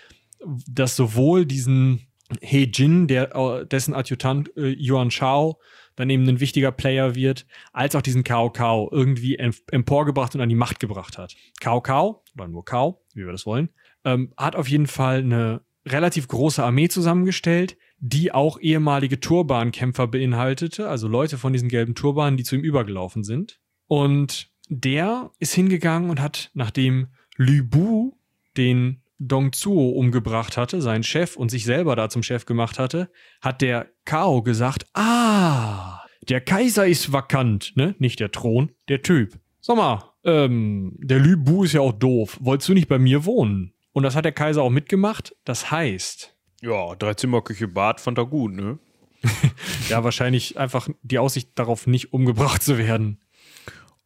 [0.67, 2.07] das sowohl diesen
[2.41, 5.59] He Jin, der, äh, dessen Adjutant äh, Yuan Shao,
[5.97, 10.49] dann eben ein wichtiger Player wird, als auch diesen Cao Cao irgendwie emporgebracht und an
[10.49, 11.37] die Macht gebracht hat.
[11.61, 13.69] Cao Cao, oder nur Cao, wie wir das wollen,
[14.05, 20.89] ähm, hat auf jeden Fall eine relativ große Armee zusammengestellt, die auch ehemalige Turbankämpfer beinhaltete,
[20.89, 23.61] also Leute von diesen gelben Turbanen, die zu ihm übergelaufen sind.
[23.87, 28.17] Und der ist hingegangen und hat, nachdem Lü Bu
[28.57, 33.11] den Dong Zuo umgebracht hatte, seinen Chef, und sich selber da zum Chef gemacht hatte,
[33.41, 37.95] hat der Kao gesagt, ah, der Kaiser ist vakant, ne?
[37.99, 39.39] Nicht der Thron, der Typ.
[39.61, 42.39] Sag mal, ähm, der Lü Bu ist ja auch doof.
[42.41, 43.75] Wolltest du nicht bei mir wohnen?
[43.93, 45.35] Und das hat der Kaiser auch mitgemacht.
[45.45, 46.37] Das heißt.
[46.63, 48.79] Ja, Dreizimmerküche Bad fand er gut, ne?
[49.89, 53.21] ja, wahrscheinlich einfach die Aussicht darauf, nicht umgebracht zu werden.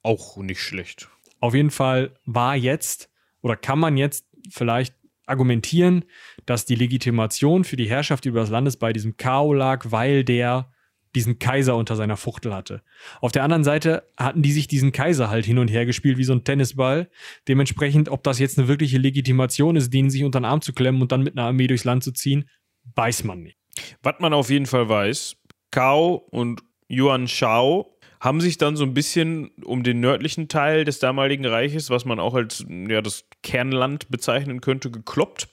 [0.03, 1.09] Auch nicht schlecht.
[1.41, 3.11] Auf jeden Fall war jetzt
[3.41, 4.95] oder kann man jetzt vielleicht
[5.27, 6.05] argumentieren,
[6.47, 10.73] dass die Legitimation für die Herrschaft über das Landes bei diesem Kao lag, weil der
[11.15, 12.83] diesen Kaiser unter seiner Fuchtel hatte.
[13.23, 16.25] Auf der anderen Seite hatten die sich diesen Kaiser halt hin und her gespielt wie
[16.25, 17.09] so ein Tennisball.
[17.49, 21.01] Dementsprechend, ob das jetzt eine wirkliche Legitimation ist, den sich unter den Arm zu klemmen
[21.01, 22.49] und dann mit einer Armee durchs Land zu ziehen,
[22.95, 23.57] weiß man nicht.
[24.03, 25.37] Was man auf jeden Fall weiß,
[25.71, 30.99] Cao und Yuan Shao haben sich dann so ein bisschen um den nördlichen Teil des
[30.99, 35.49] damaligen Reiches, was man auch als ja, das Kernland bezeichnen könnte, gekloppt.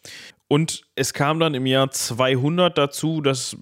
[0.47, 3.55] Und es kam dann im Jahr 200 dazu, dass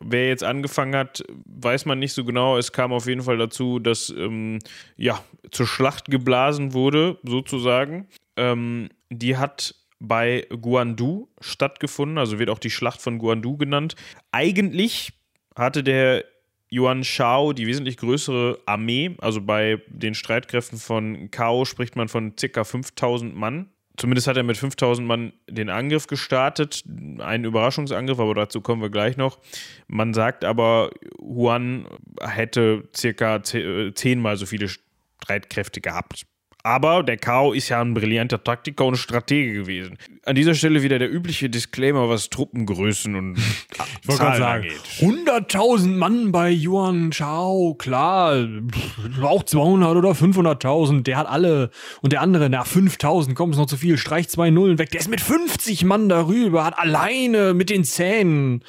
[0.00, 2.56] wer jetzt angefangen hat, weiß man nicht so genau.
[2.58, 4.60] Es kam auf jeden Fall dazu, dass ähm,
[4.96, 5.20] ja
[5.50, 8.06] zur Schlacht geblasen wurde, sozusagen.
[8.36, 13.96] Ähm, die hat bei Guandu stattgefunden, also wird auch die Schlacht von Guandu genannt.
[14.30, 15.12] Eigentlich
[15.56, 16.24] hatte der
[16.70, 22.34] Yuan Shao die wesentlich größere Armee, also bei den Streitkräften von Kao spricht man von
[22.36, 22.64] ca.
[22.64, 23.68] 5000 Mann.
[23.96, 26.84] Zumindest hat er mit 5000 Mann den Angriff gestartet,
[27.18, 29.40] einen Überraschungsangriff, aber dazu kommen wir gleich noch.
[29.88, 30.90] Man sagt aber,
[31.20, 31.86] Huan
[32.20, 36.24] hätte circa zehnmal so viele Streitkräfte gehabt.
[36.62, 39.96] Aber der Kao ist ja ein brillanter Taktiker und Stratege gewesen.
[40.24, 43.38] An dieser Stelle wieder der übliche Disclaimer, was Truppengrößen und
[44.08, 44.80] ich Zahlen sagen, angeht.
[45.00, 48.46] 100.000 Mann bei Yuan Chao, klar,
[49.22, 51.70] auch 200 oder 500.000, der hat alle.
[52.02, 54.90] Und der andere, na 5.000, kommt es noch zu viel, streicht zwei Nullen weg.
[54.90, 58.62] Der ist mit 50 Mann darüber, hat alleine mit den Zähnen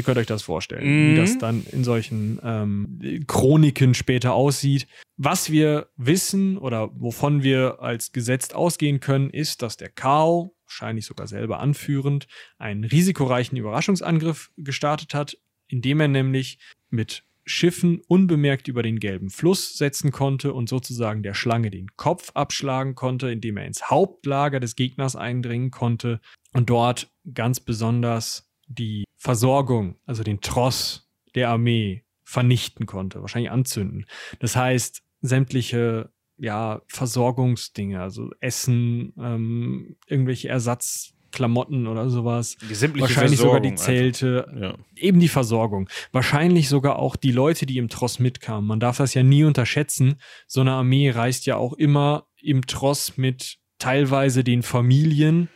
[0.00, 1.12] Ihr könnt euch das vorstellen, mhm.
[1.12, 4.86] wie das dann in solchen ähm, Chroniken später aussieht.
[5.18, 11.04] Was wir wissen oder wovon wir als gesetzt ausgehen können, ist, dass der Kao, wahrscheinlich
[11.04, 15.36] sogar selber anführend, einen risikoreichen Überraschungsangriff gestartet hat,
[15.68, 21.34] indem er nämlich mit Schiffen unbemerkt über den gelben Fluss setzen konnte und sozusagen der
[21.34, 26.20] Schlange den Kopf abschlagen konnte, indem er ins Hauptlager des Gegners eindringen konnte
[26.54, 34.06] und dort ganz besonders die Versorgung, also den Tross der Armee vernichten konnte, wahrscheinlich anzünden.
[34.38, 42.56] Das heißt, sämtliche ja, Versorgungsdinge, also Essen, ähm, irgendwelche Ersatzklamotten oder sowas.
[42.62, 44.46] Wahrscheinlich Versorgung sogar die Zelte.
[44.58, 44.74] Ja.
[44.96, 45.90] Eben die Versorgung.
[46.12, 48.66] Wahrscheinlich sogar auch die Leute, die im Tross mitkamen.
[48.66, 50.16] Man darf das ja nie unterschätzen.
[50.46, 55.50] So eine Armee reist ja auch immer im Tross mit teilweise den Familien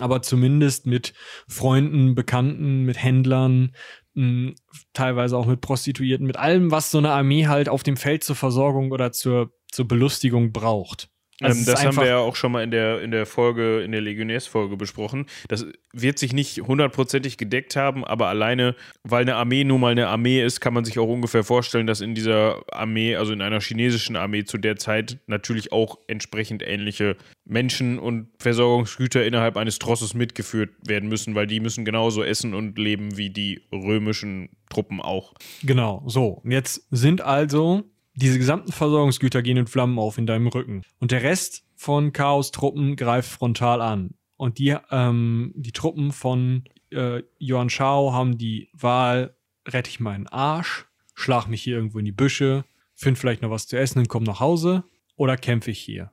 [0.00, 1.12] aber zumindest mit
[1.48, 3.74] Freunden, Bekannten, mit Händlern,
[4.14, 4.50] mm,
[4.92, 8.36] teilweise auch mit Prostituierten, mit allem, was so eine Armee halt auf dem Feld zur
[8.36, 11.11] Versorgung oder zur, zur Belustigung braucht.
[11.42, 13.92] Also ähm, das haben wir ja auch schon mal in der, in der Folge, in
[13.92, 15.26] der Legionärsfolge besprochen.
[15.48, 20.08] Das wird sich nicht hundertprozentig gedeckt haben, aber alleine, weil eine Armee nun mal eine
[20.08, 23.60] Armee ist, kann man sich auch ungefähr vorstellen, dass in dieser Armee, also in einer
[23.60, 30.14] chinesischen Armee zu der Zeit natürlich auch entsprechend ähnliche Menschen und Versorgungsgüter innerhalb eines Trosses
[30.14, 35.34] mitgeführt werden müssen, weil die müssen genauso essen und leben wie die römischen Truppen auch.
[35.62, 36.40] Genau, so.
[36.44, 37.84] Jetzt sind also
[38.14, 40.82] diese gesamten Versorgungsgüter gehen in Flammen auf in deinem Rücken.
[40.98, 44.14] Und der Rest von Chaos-Truppen greift frontal an.
[44.36, 49.36] Und die, ähm, die Truppen von äh, Yuan Shao haben die Wahl,
[49.66, 53.66] rette ich meinen Arsch, schlag mich hier irgendwo in die Büsche, find vielleicht noch was
[53.66, 54.84] zu essen und komm nach Hause
[55.16, 56.10] oder kämpfe ich hier.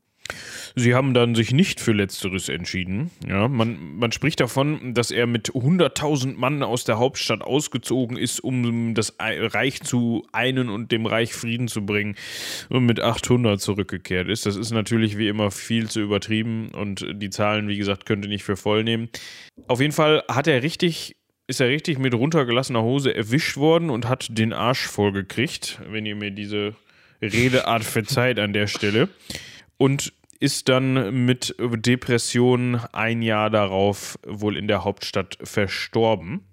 [0.75, 3.11] Sie haben dann sich nicht für Letzteres entschieden.
[3.27, 8.39] Ja, man, man spricht davon, dass er mit 100.000 Mann aus der Hauptstadt ausgezogen ist,
[8.39, 12.15] um das Reich zu einen und dem Reich Frieden zu bringen
[12.69, 14.45] und mit 800 zurückgekehrt ist.
[14.45, 18.43] Das ist natürlich wie immer viel zu übertrieben und die Zahlen, wie gesagt, könnte nicht
[18.43, 19.09] für voll nehmen.
[19.67, 21.15] Auf jeden Fall hat er richtig
[21.47, 26.15] ist er richtig mit runtergelassener Hose erwischt worden und hat den Arsch vollgekriegt, wenn ihr
[26.15, 26.75] mir diese
[27.23, 29.09] Redeart verzeiht an der Stelle.
[29.77, 36.45] Und ist dann mit Depression ein Jahr darauf wohl in der Hauptstadt verstorben.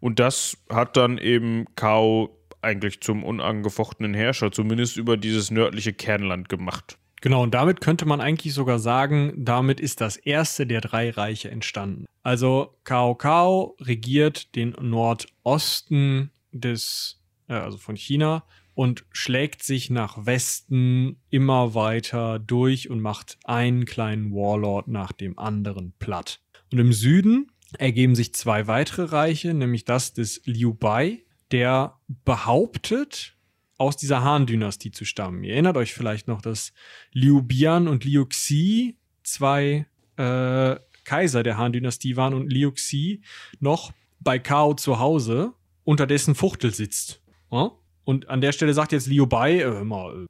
[0.00, 2.30] Und das hat dann eben Kao
[2.60, 6.98] eigentlich zum unangefochtenen Herrscher, zumindest über dieses nördliche Kernland gemacht.
[7.20, 11.50] Genau, und damit könnte man eigentlich sogar sagen, damit ist das erste der drei Reiche
[11.50, 12.06] entstanden.
[12.22, 18.44] Also Cao Cao regiert den Nordosten des, äh, also von China
[18.78, 25.36] und schlägt sich nach Westen immer weiter durch und macht einen kleinen Warlord nach dem
[25.36, 26.38] anderen platt.
[26.70, 33.36] Und im Süden ergeben sich zwei weitere Reiche, nämlich das des Liu Bei, der behauptet,
[33.78, 35.42] aus dieser Han-Dynastie zu stammen.
[35.42, 36.72] Ihr erinnert euch vielleicht noch, dass
[37.10, 43.22] Liu Bian und Liu Xi zwei äh, Kaiser der Han-Dynastie waren und Liu Xi
[43.58, 47.20] noch bei Kao zu Hause unter dessen Fuchtel sitzt.
[47.50, 47.72] Ja?
[48.08, 50.28] Und an der Stelle sagt jetzt Liu Bai, äh, mal,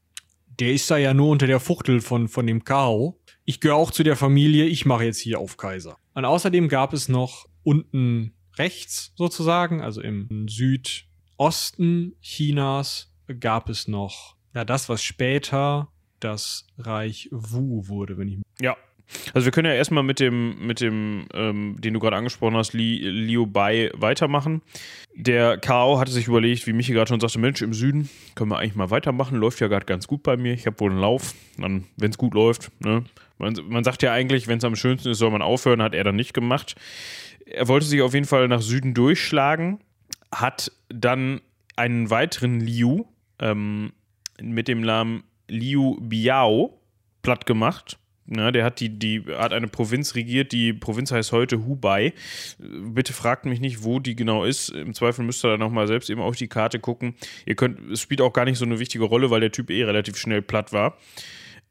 [0.58, 3.20] der ist da ja nur unter der Fuchtel von, von dem Kao.
[3.44, 5.96] Ich gehöre auch zu der Familie, ich mache jetzt hier auf Kaiser.
[6.14, 14.34] Und außerdem gab es noch unten rechts sozusagen, also im Südosten Chinas, gab es noch
[14.54, 15.86] ja das, was später
[16.18, 18.76] das Reich Wu wurde, wenn ich ja
[19.32, 22.74] also wir können ja erstmal mit dem, mit dem, ähm, den du gerade angesprochen hast,
[22.74, 24.62] Li, Liu Bai weitermachen.
[25.14, 28.58] Der Kao hatte sich überlegt, wie Michi gerade schon sagte, Mensch, im Süden können wir
[28.58, 29.36] eigentlich mal weitermachen.
[29.36, 30.52] Läuft ja gerade ganz gut bei mir.
[30.52, 31.34] Ich habe wohl einen Lauf.
[31.56, 33.04] Dann, wenn es gut läuft, ne?
[33.38, 36.04] man, man sagt ja eigentlich, wenn es am schönsten ist, soll man aufhören, hat er
[36.04, 36.76] dann nicht gemacht.
[37.46, 39.80] Er wollte sich auf jeden Fall nach Süden durchschlagen,
[40.32, 41.40] hat dann
[41.76, 43.04] einen weiteren Liu
[43.38, 43.92] ähm,
[44.40, 46.78] mit dem Namen Liu Biao
[47.22, 47.98] platt gemacht
[48.30, 50.52] ja, der hat die, die hat eine Provinz regiert.
[50.52, 52.12] Die Provinz heißt heute Hubei.
[52.58, 54.68] Bitte fragt mich nicht, wo die genau ist.
[54.70, 57.14] Im Zweifel müsst ihr da nochmal selbst eben auf die Karte gucken.
[57.46, 59.82] Ihr könnt, es spielt auch gar nicht so eine wichtige Rolle, weil der Typ eh
[59.84, 60.98] relativ schnell platt war.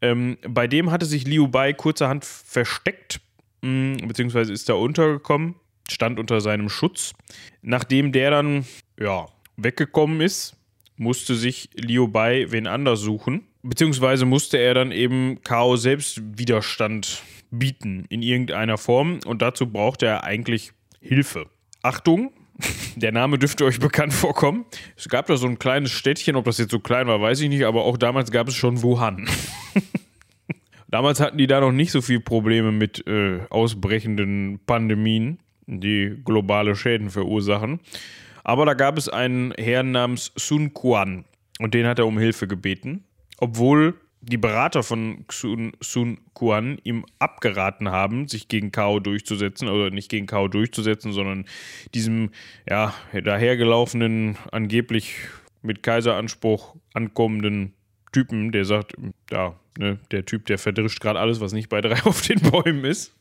[0.02, 3.20] Ähm, bei dem hatte sich Liu Bai kurzerhand versteckt,
[3.62, 5.56] mh, hm, beziehungsweise ist da untergekommen,
[5.90, 7.14] stand unter seinem Schutz.
[7.62, 8.66] Nachdem der dann,
[9.00, 9.28] ja,
[9.58, 10.56] weggekommen ist,
[10.98, 17.24] musste sich Liu Bai wen anders suchen beziehungsweise musste er dann eben Kao selbst Widerstand
[17.52, 21.48] bieten in irgendeiner Form und dazu brauchte er eigentlich Hilfe.
[21.82, 22.32] Achtung,
[22.96, 24.66] der Name dürfte euch bekannt vorkommen.
[24.96, 27.50] Es gab da so ein kleines Städtchen, ob das jetzt so klein war, weiß ich
[27.50, 29.30] nicht, aber auch damals gab es schon Wuhan.
[30.88, 36.76] damals hatten die da noch nicht so viele Probleme mit äh, ausbrechenden Pandemien, die globale
[36.76, 37.80] Schäden verursachen.
[38.44, 41.26] Aber da gab es einen Herrn namens Sun Quan
[41.60, 43.04] und den hat er um Hilfe gebeten
[43.40, 49.90] obwohl die Berater von Sun, Sun Quan ihm abgeraten haben, sich gegen Kao durchzusetzen, oder
[49.90, 51.46] nicht gegen Kao durchzusetzen, sondern
[51.94, 52.32] diesem
[52.70, 55.16] ja, dahergelaufenen, angeblich
[55.62, 57.74] mit Kaiseranspruch ankommenden
[58.12, 58.94] Typen, der sagt,
[59.32, 62.84] ja, ne, der Typ, der verdrischt gerade alles, was nicht bei drei auf den Bäumen
[62.86, 63.16] ist.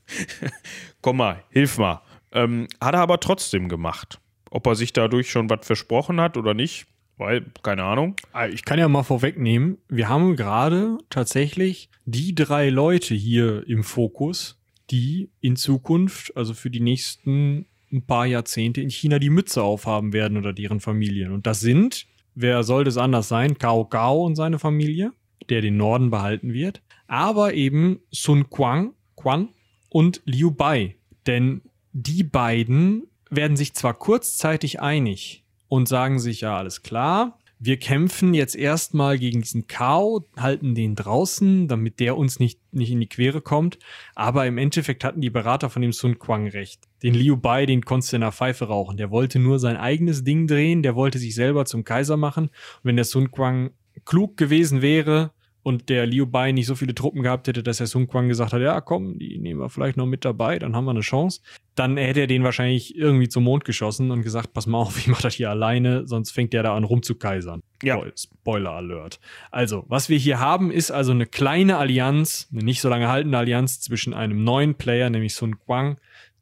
[1.02, 2.02] Komm mal, hilf mal.
[2.32, 4.20] Ähm, hat er aber trotzdem gemacht.
[4.50, 6.86] Ob er sich dadurch schon was versprochen hat oder nicht,
[7.16, 8.16] weil, keine Ahnung.
[8.32, 13.82] Ah, ich kann ja mal vorwegnehmen, wir haben gerade tatsächlich die drei Leute hier im
[13.82, 14.60] Fokus,
[14.90, 20.12] die in Zukunft, also für die nächsten ein paar Jahrzehnte in China die Mütze aufhaben
[20.12, 21.32] werden oder deren Familien.
[21.32, 23.58] Und das sind, wer soll das anders sein?
[23.58, 25.12] Cao Cao und seine Familie,
[25.48, 26.82] der den Norden behalten wird.
[27.06, 29.48] Aber eben Sun Quan, Quan
[29.88, 30.96] und Liu Bai.
[31.26, 31.62] Denn
[31.92, 38.34] die beiden werden sich zwar kurzzeitig einig, und sagen sich, ja, alles klar, wir kämpfen
[38.34, 43.08] jetzt erstmal gegen diesen Kao, halten den draußen, damit der uns nicht, nicht in die
[43.08, 43.78] Quere kommt.
[44.14, 46.82] Aber im Endeffekt hatten die Berater von dem Sun Quang recht.
[47.02, 48.98] Den Liu Bai, den konntest du in der Pfeife rauchen.
[48.98, 52.44] Der wollte nur sein eigenes Ding drehen, der wollte sich selber zum Kaiser machen.
[52.44, 53.70] Und wenn der Sun Quang
[54.04, 55.32] klug gewesen wäre,
[55.66, 58.52] und der Liu Bai nicht so viele Truppen gehabt hätte, dass der Sun Quan gesagt
[58.52, 61.40] hat, ja komm, die nehmen wir vielleicht noch mit dabei, dann haben wir eine Chance,
[61.74, 65.08] dann hätte er den wahrscheinlich irgendwie zum Mond geschossen und gesagt, pass mal auf, ich
[65.08, 67.64] mach das hier alleine, sonst fängt der da an rumzukaisern.
[67.82, 68.00] Ja.
[68.16, 69.18] Spoiler Alert.
[69.50, 73.36] Also, was wir hier haben, ist also eine kleine Allianz, eine nicht so lange haltende
[73.36, 75.96] Allianz zwischen einem neuen Player, nämlich Sun Quan,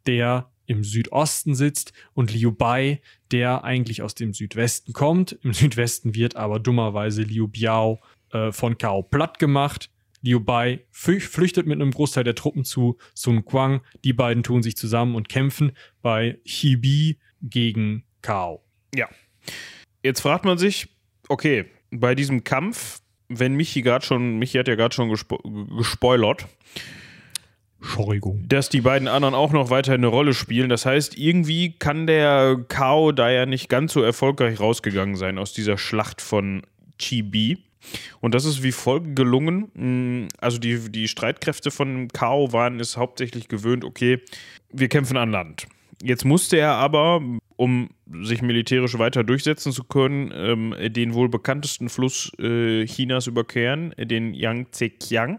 [0.07, 3.01] der im Südosten sitzt und Liu Bai,
[3.33, 5.39] der eigentlich aus dem Südwesten kommt.
[5.43, 8.01] Im Südwesten wird aber dummerweise Liu Biao
[8.35, 9.91] äh, von Kao platt gemacht.
[10.20, 13.82] Liu Bai flüchtet mit einem Großteil der Truppen zu Sun Quang.
[14.05, 15.72] Die beiden tun sich zusammen und kämpfen
[16.03, 18.64] bei Chibi gegen Kao.
[18.95, 19.09] Ja.
[20.03, 20.89] Jetzt fragt man sich,
[21.28, 25.39] okay, bei diesem Kampf, wenn Michi gerade schon, Michi hat ja gerade schon gespo
[25.76, 26.47] gespoilert.
[28.49, 30.70] Dass die beiden anderen auch noch weiter eine Rolle spielen.
[30.70, 35.53] Das heißt, irgendwie kann der Kao da ja nicht ganz so erfolgreich rausgegangen sein aus
[35.53, 36.62] dieser Schlacht von
[36.99, 37.59] Chibi.
[38.20, 39.70] Und das ist wie folgt gelungen.
[39.74, 44.20] Mm, also die, die Streitkräfte von Kao waren es hauptsächlich gewöhnt, okay,
[44.72, 45.66] wir kämpfen an Land.
[46.03, 47.22] Jetzt musste er aber,
[47.57, 47.91] um
[48.22, 54.35] sich militärisch weiter durchsetzen zu können, ähm, den wohl bekanntesten Fluss äh, Chinas überqueren, den
[54.35, 55.39] Yangtze-Kiang.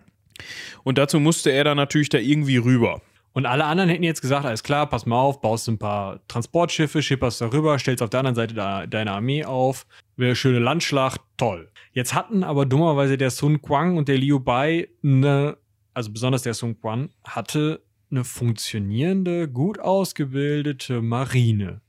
[0.83, 3.01] Und dazu musste er dann natürlich da irgendwie rüber.
[3.36, 7.01] Und alle anderen hätten jetzt gesagt, alles klar, pass mal auf, baust ein paar Transportschiffe,
[7.01, 11.69] schipperst darüber, stellst auf der anderen Seite da, deine Armee auf, wäre schöne Landschlacht, toll.
[11.91, 15.57] Jetzt hatten aber dummerweise der Sun Quan und der Liu Bai eine,
[15.93, 21.81] also besonders der Sun Quan, hatte eine funktionierende, gut ausgebildete Marine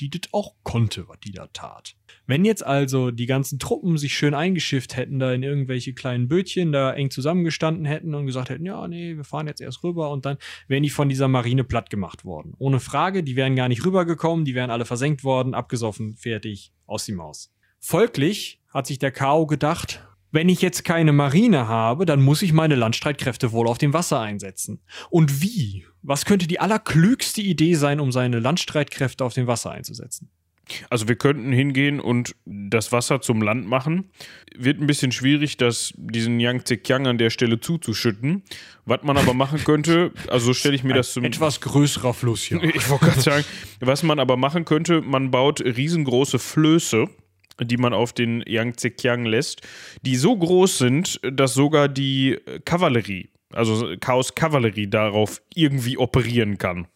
[0.00, 1.96] die das auch konnte, was die da tat.
[2.26, 6.72] Wenn jetzt also die ganzen Truppen sich schön eingeschifft hätten, da in irgendwelche kleinen Bötchen
[6.72, 10.24] da eng zusammengestanden hätten und gesagt hätten, ja, nee, wir fahren jetzt erst rüber und
[10.24, 10.38] dann
[10.68, 12.54] wären die von dieser Marine platt gemacht worden.
[12.58, 17.04] Ohne Frage, die wären gar nicht rübergekommen, die wären alle versenkt worden, abgesoffen, fertig, aus
[17.04, 17.52] die Maus.
[17.78, 19.46] Folglich hat sich der K.O.
[19.46, 20.02] gedacht,
[20.34, 24.20] wenn ich jetzt keine Marine habe, dann muss ich meine Landstreitkräfte wohl auf dem Wasser
[24.20, 24.80] einsetzen.
[25.08, 25.86] Und wie?
[26.02, 30.30] Was könnte die allerklügste Idee sein, um seine Landstreitkräfte auf dem Wasser einzusetzen?
[30.90, 34.10] Also wir könnten hingehen und das Wasser zum Land machen.
[34.56, 38.42] Wird ein bisschen schwierig, das diesen Yangtze Kiang an der Stelle zuzuschütten.
[38.86, 42.12] Was man aber machen könnte, also so stelle ich mir ein das zum etwas größerer
[42.12, 42.60] Fluss ja.
[42.74, 43.44] Ich wollte gerade sagen,
[43.78, 47.08] was man aber machen könnte, man baut riesengroße Flöße
[47.60, 49.62] die man auf den Yangtze Kiang lässt,
[50.02, 56.86] die so groß sind, dass sogar die Kavallerie, also Chaos Kavallerie, darauf irgendwie operieren kann.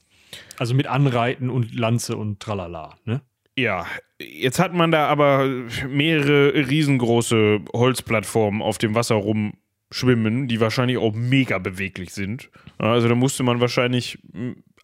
[0.59, 3.23] Also mit Anreiten und Lanze und tralala, ne?
[3.57, 3.87] Ja,
[4.21, 5.49] jetzt hat man da aber
[5.89, 12.51] mehrere riesengroße Holzplattformen auf dem Wasser rumschwimmen, die wahrscheinlich auch mega beweglich sind.
[12.79, 14.19] Also da musste man wahrscheinlich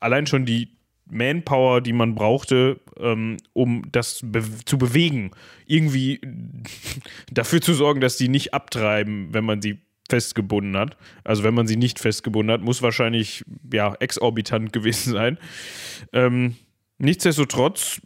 [0.00, 0.76] allein schon die
[1.14, 5.30] Manpower, die man brauchte, ähm, um das be zu bewegen,
[5.66, 6.20] irgendwie
[7.32, 9.78] dafür zu sorgen, dass die nicht abtreiben, wenn man sie
[10.10, 10.96] festgebunden hat.
[11.22, 15.38] Also wenn man sie nicht festgebunden hat, muss wahrscheinlich ja exorbitant gewesen sein.
[16.12, 16.56] Ähm,
[16.98, 18.00] nichtsdestotrotz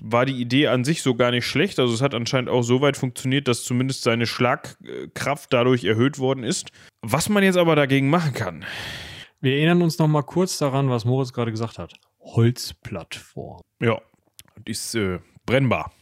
[0.00, 1.78] war die Idee an sich so gar nicht schlecht.
[1.78, 6.42] Also es hat anscheinend auch so weit funktioniert, dass zumindest seine Schlagkraft dadurch erhöht worden
[6.42, 6.70] ist.
[7.02, 8.64] Was man jetzt aber dagegen machen kann.
[9.42, 11.92] Wir erinnern uns noch mal kurz daran, was Moritz gerade gesagt hat.
[12.26, 13.60] Holzplattform.
[13.80, 14.00] Ja,
[14.66, 15.92] die ist äh, brennbar.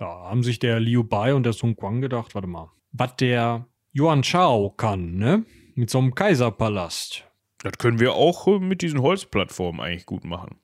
[0.00, 3.66] Ja, haben sich der Liu Bai und der Sun Quan gedacht, warte mal, was der
[3.96, 5.44] Yuan Chao kann, ne?
[5.74, 7.24] Mit so einem Kaiserpalast.
[7.62, 10.58] Das können wir auch äh, mit diesen Holzplattformen eigentlich gut machen.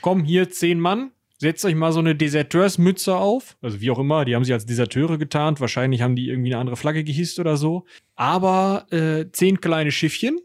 [0.00, 3.56] Komm, hier zehn Mann, setzt euch mal so eine Deserteursmütze auf.
[3.60, 5.60] Also wie auch immer, die haben sich als Deserteure getarnt.
[5.60, 7.84] Wahrscheinlich haben die irgendwie eine andere Flagge gehisst oder so.
[8.14, 10.40] Aber äh, zehn kleine Schiffchen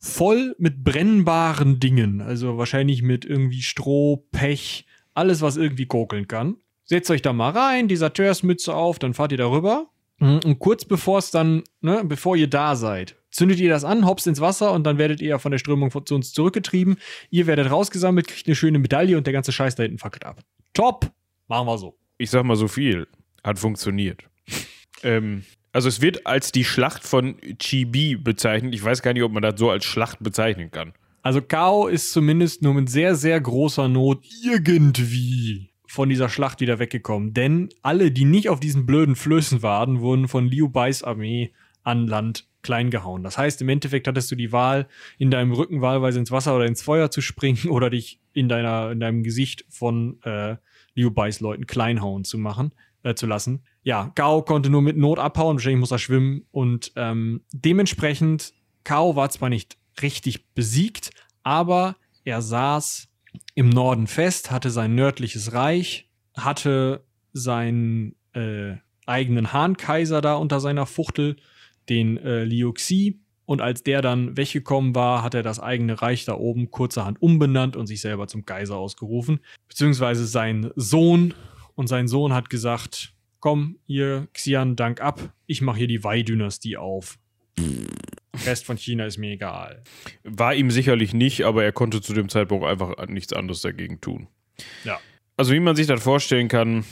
[0.00, 2.20] voll mit brennbaren Dingen.
[2.20, 6.56] Also wahrscheinlich mit irgendwie Stroh, Pech, alles, was irgendwie kokeln kann.
[6.84, 9.90] Setzt euch da mal rein, die Satyrsmütze auf, dann fahrt ihr darüber.
[10.18, 14.06] Mhm, und kurz bevor es dann, ne, bevor ihr da seid, zündet ihr das an,
[14.06, 16.96] hops ins Wasser und dann werdet ihr von der Strömung zu uns zurückgetrieben.
[17.30, 20.40] Ihr werdet rausgesammelt, kriegt eine schöne Medaille und der ganze Scheiß da hinten fackelt ab.
[20.74, 21.12] Top!
[21.46, 21.96] Machen wir so.
[22.18, 23.06] Ich sag mal so viel.
[23.42, 24.24] Hat funktioniert.
[25.02, 28.74] ähm, also es wird als die Schlacht von Chibi bezeichnet.
[28.74, 30.92] Ich weiß gar nicht, ob man das so als Schlacht bezeichnen kann.
[31.22, 36.78] Also Kao ist zumindest nur mit sehr, sehr großer Not irgendwie von dieser Schlacht wieder
[36.78, 37.34] weggekommen.
[37.34, 41.52] Denn alle, die nicht auf diesen blöden Flößen waren, wurden von Liu Bais Armee
[41.82, 43.22] an Land klein gehauen.
[43.22, 44.86] Das heißt, im Endeffekt hattest du die Wahl,
[45.18, 48.90] in deinem Rücken wahlweise ins Wasser oder ins Feuer zu springen oder dich in, deiner,
[48.90, 50.56] in deinem Gesicht von äh,
[50.94, 55.18] Liu Bais Leuten kleinhauen zu machen, äh, zu lassen ja, Gao konnte nur mit Not
[55.18, 58.52] abhauen, wahrscheinlich muss er schwimmen und ähm, dementsprechend,
[58.84, 61.10] Kao war zwar nicht richtig besiegt,
[61.42, 63.08] aber er saß
[63.54, 68.76] im Norden fest, hatte sein nördliches Reich, hatte seinen äh,
[69.06, 71.36] eigenen Hahnkaiser da unter seiner Fuchtel,
[71.88, 73.20] den äh, Liu Xi.
[73.46, 77.74] Und als der dann weggekommen war, hat er das eigene Reich da oben kurzerhand umbenannt
[77.74, 79.40] und sich selber zum Kaiser ausgerufen.
[79.68, 81.34] Beziehungsweise sein Sohn.
[81.74, 86.76] Und sein Sohn hat gesagt, komm, ihr Xian, dank ab, ich mache hier die Wei-Dynastie
[86.76, 87.18] auf.
[88.46, 89.82] Rest von China ist mir egal.
[90.22, 94.28] War ihm sicherlich nicht, aber er konnte zu dem Zeitpunkt einfach nichts anderes dagegen tun.
[94.84, 95.00] Ja.
[95.36, 96.84] Also wie man sich das vorstellen kann,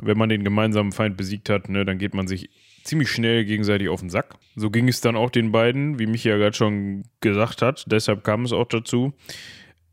[0.00, 2.50] wenn man den gemeinsamen Feind besiegt hat, ne, dann geht man sich
[2.84, 4.36] ziemlich schnell gegenseitig auf den Sack.
[4.56, 7.84] So ging es dann auch den beiden, wie Michi ja gerade schon gesagt hat.
[7.86, 9.14] Deshalb kam es auch dazu.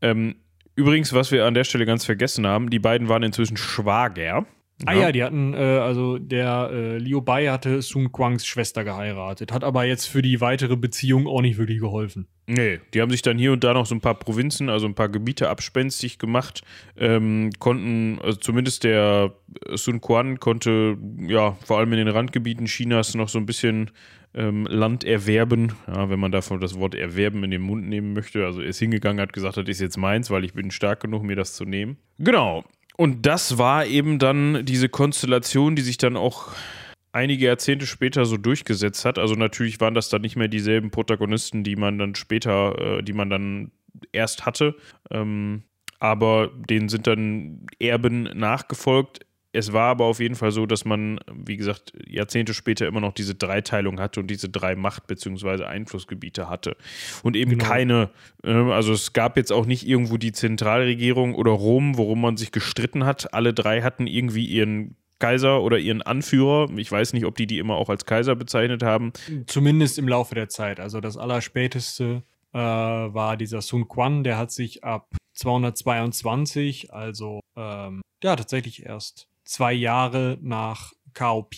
[0.00, 0.36] Ähm,
[0.74, 4.46] übrigens, was wir an der Stelle ganz vergessen haben, die beiden waren inzwischen Schwager.
[4.86, 9.52] Ah ja, die hatten, äh, also der äh, Liu Bai hatte Sun Quangs Schwester geheiratet,
[9.52, 12.26] hat aber jetzt für die weitere Beziehung auch nicht wirklich geholfen.
[12.46, 14.94] Nee, die haben sich dann hier und da noch so ein paar Provinzen, also ein
[14.94, 16.62] paar Gebiete abspenstig gemacht,
[16.96, 19.32] ähm, konnten, also zumindest der
[19.74, 23.90] Sun Quan konnte ja vor allem in den Randgebieten Chinas noch so ein bisschen
[24.34, 28.44] ähm, Land erwerben, ja, wenn man davon das Wort erwerben in den Mund nehmen möchte.
[28.44, 31.22] Also er ist hingegangen, hat gesagt, das ist jetzt meins, weil ich bin stark genug,
[31.22, 31.96] mir das zu nehmen.
[32.18, 32.64] Genau.
[32.96, 36.52] Und das war eben dann diese Konstellation, die sich dann auch
[37.12, 39.18] einige Jahrzehnte später so durchgesetzt hat.
[39.18, 43.12] Also natürlich waren das dann nicht mehr dieselben Protagonisten, die man dann später, äh, die
[43.12, 43.70] man dann
[44.12, 44.76] erst hatte.
[45.10, 45.62] Ähm,
[45.98, 49.20] aber denen sind dann Erben nachgefolgt.
[49.52, 53.12] Es war aber auf jeden Fall so, dass man, wie gesagt, Jahrzehnte später immer noch
[53.12, 55.64] diese Dreiteilung hatte und diese drei Macht- bzw.
[55.64, 56.76] Einflussgebiete hatte.
[57.22, 57.64] Und eben genau.
[57.64, 58.10] keine,
[58.44, 62.50] äh, also es gab jetzt auch nicht irgendwo die Zentralregierung oder Rom, worum man sich
[62.50, 63.34] gestritten hat.
[63.34, 66.68] Alle drei hatten irgendwie ihren Kaiser oder ihren Anführer.
[66.76, 69.12] Ich weiß nicht, ob die die immer auch als Kaiser bezeichnet haben.
[69.46, 70.80] Zumindest im Laufe der Zeit.
[70.80, 72.22] Also das Allerspäteste
[72.52, 79.28] äh, war dieser Sun Quan, der hat sich ab 222, also ähm, ja, tatsächlich erst
[79.44, 81.54] zwei Jahre nach KOP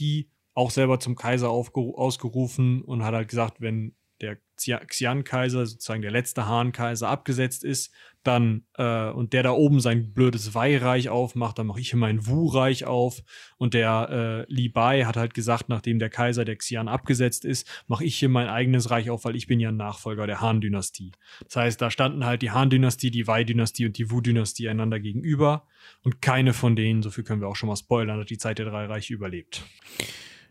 [0.55, 6.47] auch selber zum Kaiser ausgerufen und hat halt gesagt, wenn der Xian-Kaiser, sozusagen der letzte
[6.47, 7.93] Han-Kaiser, abgesetzt ist,
[8.23, 12.27] dann äh, und der da oben sein blödes Wei-Reich aufmacht, dann mache ich hier mein
[12.27, 13.23] Wu-Reich auf.
[13.59, 17.69] Und der äh, Li Bai hat halt gesagt, nachdem der Kaiser der Xian abgesetzt ist,
[17.87, 21.13] mache ich hier mein eigenes Reich auf, weil ich bin ja ein Nachfolger der Han-Dynastie.
[21.45, 25.67] Das heißt, da standen halt die Han-Dynastie, die Wei-Dynastie und die Wu-Dynastie einander gegenüber.
[26.03, 28.59] Und keine von denen, so viel können wir auch schon mal spoilern, hat die Zeit
[28.59, 29.63] der drei Reiche überlebt.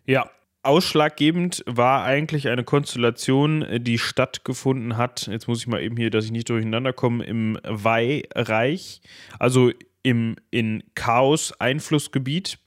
[0.06, 0.30] Ja,
[0.64, 5.28] Ausschlaggebend war eigentlich eine Konstellation, die stattgefunden hat.
[5.28, 9.02] Jetzt muss ich mal eben hier, dass ich nicht durcheinander komme, im Wei-Reich,
[9.40, 9.72] also
[10.04, 12.60] im in Chaos-Einflussgebiet.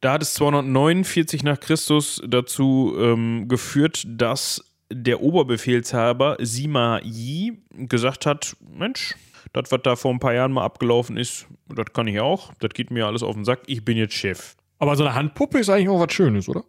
[0.00, 4.62] Da hat es 249 nach Christus dazu ähm, geführt, dass
[4.92, 9.14] der Oberbefehlshaber Sima Yi gesagt hat: Mensch,
[9.52, 12.52] das, was da vor ein paar Jahren mal abgelaufen ist, das kann ich auch.
[12.60, 13.62] Das geht mir alles auf den Sack.
[13.66, 14.56] Ich bin jetzt Chef.
[14.78, 16.64] Aber so eine Handpuppe ist eigentlich auch was Schönes, oder?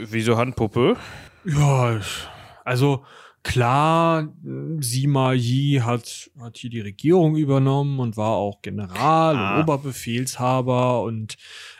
[0.00, 0.96] Wieso Handpuppe?
[1.44, 2.00] Ja,
[2.64, 3.04] also
[3.42, 4.28] klar,
[4.80, 9.54] Sima Yi hat, hat hier die Regierung übernommen und war auch General ah.
[9.54, 11.36] und Oberbefehlshaber und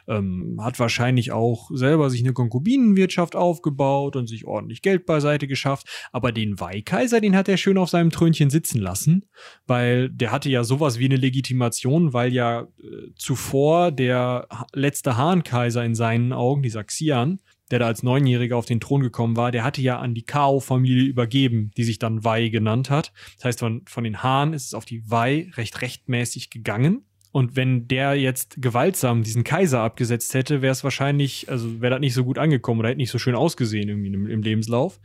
[0.08, 5.86] ähm, hat wahrscheinlich auch selber sich eine Konkubinenwirtschaft aufgebaut und sich ordentlich Geld beiseite geschafft.
[6.12, 9.28] Aber den Wei-Kaiser, den hat er schön auf seinem Trönchen sitzen lassen,
[9.66, 15.84] weil der hatte ja sowas wie eine Legitimation, weil ja äh, zuvor der letzte Han-Kaiser
[15.84, 17.40] in seinen Augen, dieser Xian,
[17.70, 21.04] der da als Neunjähriger auf den Thron gekommen war, der hatte ja an die Kao-Familie
[21.04, 23.12] übergeben, die sich dann Wei genannt hat.
[23.36, 27.04] Das heißt, von, von den Hahn ist es auf die Wei recht rechtmäßig gegangen.
[27.30, 32.00] Und wenn der jetzt gewaltsam diesen Kaiser abgesetzt hätte, wäre es wahrscheinlich, also wäre das
[32.00, 34.98] nicht so gut angekommen oder hätte nicht so schön ausgesehen irgendwie im, im Lebenslauf.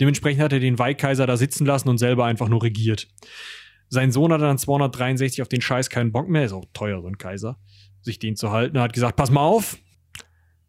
[0.00, 3.08] Dementsprechend hat er den Wei-Kaiser da sitzen lassen und selber einfach nur regiert.
[3.88, 7.08] Sein Sohn hatte dann 263 auf den Scheiß keinen Bock mehr, ist auch teuer, so
[7.08, 7.58] ein Kaiser,
[8.00, 8.76] sich den zu halten.
[8.76, 9.78] Er hat gesagt, pass mal auf,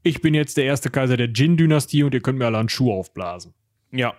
[0.03, 2.91] ich bin jetzt der erste Kaiser der Jin-Dynastie und ihr könnt mir alle einen Schuh
[2.91, 3.53] aufblasen.
[3.91, 4.13] Ja.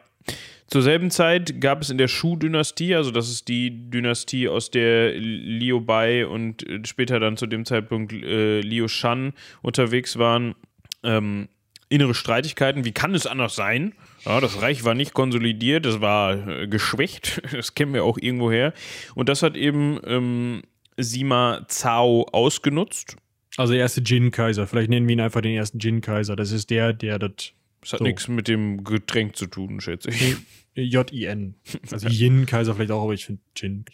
[0.66, 5.14] Zur selben Zeit gab es in der Shu-Dynastie, also das ist die Dynastie, aus der
[5.14, 10.54] Liu Bai und äh, später dann zu dem Zeitpunkt äh, Liu Shan unterwegs waren,
[11.02, 11.48] ähm,
[11.88, 12.84] innere Streitigkeiten.
[12.84, 13.94] Wie kann es anders sein?
[14.26, 17.40] Ja, das Reich war nicht konsolidiert, es war äh, geschwächt.
[17.52, 18.74] Das kennen wir auch irgendwo her.
[19.14, 20.62] Und das hat eben ähm,
[20.98, 23.16] Sima Zhao ausgenutzt
[23.58, 24.66] also der erste Gin-Kaiser.
[24.66, 26.36] Vielleicht nennen wir ihn einfach den ersten Gin-Kaiser.
[26.36, 27.52] Das ist der, der das.
[27.80, 28.04] Das hat so.
[28.04, 30.36] nichts mit dem Getränk zu tun, schätze ich.
[30.74, 31.54] J-I-N.
[31.92, 33.84] Also Yin-Kaiser vielleicht auch, aber ich finde Gin.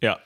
[0.00, 0.18] ja.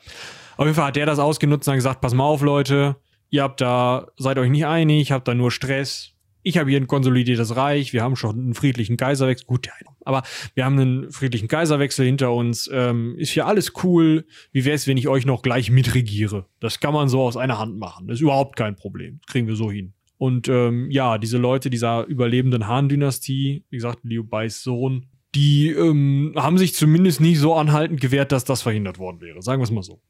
[0.56, 2.96] Auf jeden Fall hat der das ausgenutzt und gesagt: Pass mal auf, Leute.
[3.28, 6.15] Ihr habt da, seid euch nicht einig, habt da nur Stress
[6.46, 9.68] ich habe hier ein konsolidiertes Reich, wir haben schon einen friedlichen Kaiserwechsel, gut,
[10.04, 10.22] aber
[10.54, 14.86] wir haben einen friedlichen Kaiserwechsel hinter uns, ähm, ist hier alles cool, wie wäre es,
[14.86, 16.46] wenn ich euch noch gleich mitregiere?
[16.60, 19.48] Das kann man so aus einer Hand machen, das ist überhaupt kein Problem, das kriegen
[19.48, 19.92] wir so hin.
[20.18, 26.32] Und ähm, ja, diese Leute dieser überlebenden Han-Dynastie, wie gesagt, Liu Bais Sohn, die ähm,
[26.36, 29.72] haben sich zumindest nicht so anhaltend gewehrt, dass das verhindert worden wäre, sagen wir es
[29.72, 30.00] mal so.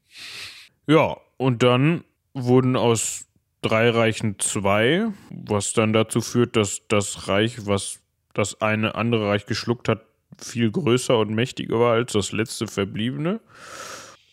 [0.85, 2.03] Ja, und dann
[2.35, 3.26] wurden aus
[3.67, 7.99] drei Reichen zwei, was dann dazu führt, dass das Reich, was
[8.33, 10.05] das eine andere Reich geschluckt hat,
[10.39, 13.39] viel größer und mächtiger war als das letzte verbliebene.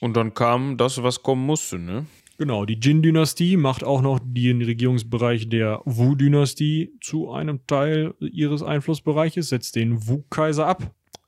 [0.01, 2.07] Und dann kam das, was kommen musste, ne?
[2.37, 9.51] Genau, die Jin-Dynastie macht auch noch den Regierungsbereich der Wu-Dynastie zu einem Teil ihres Einflussbereiches,
[9.51, 10.83] setzt den Wu-Kaiser ab.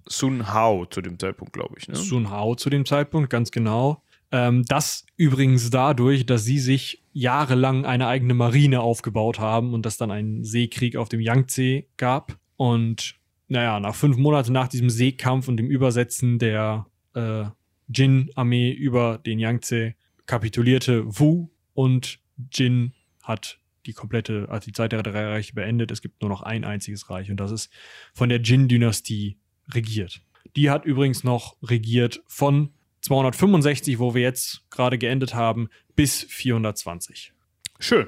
[0.07, 1.89] Sun Hao zu dem Zeitpunkt, glaube ich.
[1.89, 1.95] Ne?
[1.95, 4.03] Sun Hao zu dem Zeitpunkt, ganz genau.
[4.33, 9.97] Ähm, das übrigens dadurch, dass sie sich jahrelang eine eigene Marine aufgebaut haben und das
[9.97, 12.39] dann einen Seekrieg auf dem Yangtze gab.
[12.57, 13.15] Und
[13.49, 17.45] naja, nach fünf Monaten nach diesem Seekampf und dem Übersetzen der äh,
[17.89, 19.95] Jin-Armee über den Yangtze
[20.27, 22.19] kapitulierte Wu und
[22.53, 22.93] Jin
[23.23, 25.91] hat die komplette, also die Zeit der drei Reiche beendet.
[25.91, 27.73] Es gibt nur noch ein einziges Reich und das ist
[28.13, 29.39] von der Jin-Dynastie
[29.73, 30.21] regiert.
[30.55, 37.33] Die hat übrigens noch regiert von 265, wo wir jetzt gerade geendet haben, bis 420.
[37.79, 38.07] Schön.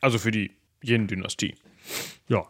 [0.00, 1.54] Also für die Yin-Dynastie.
[2.28, 2.48] Ja.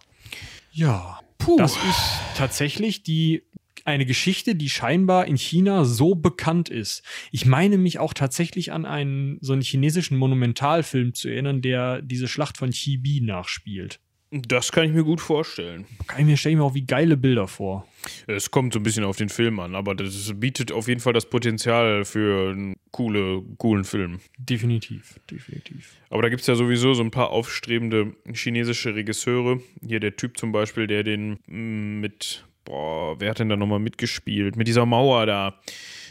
[0.72, 1.20] Ja.
[1.39, 1.57] Puh.
[1.57, 3.43] Das ist tatsächlich die
[3.84, 7.03] eine Geschichte, die scheinbar in China so bekannt ist.
[7.30, 12.28] Ich meine mich auch tatsächlich an einen so einen chinesischen Monumentalfilm zu erinnern, der diese
[12.28, 14.01] Schlacht von Chibi nachspielt.
[14.31, 15.87] Das kann ich mir gut vorstellen.
[16.07, 17.89] Kann ich mir, stelle ich mir auch wie geile Bilder vor.
[18.26, 21.14] Es kommt so ein bisschen auf den Film an, aber das bietet auf jeden Fall
[21.14, 24.20] das Potenzial für einen coole, coolen Film.
[24.39, 25.97] Definitiv, definitiv.
[26.11, 29.61] Aber da gibt es ja sowieso so ein paar aufstrebende chinesische Regisseure.
[29.87, 33.81] Hier der Typ zum Beispiel, der den mm, mit, boah, wer hat denn da nochmal
[33.81, 34.57] mitgespielt?
[34.57, 35.59] Mit dieser Mauer da.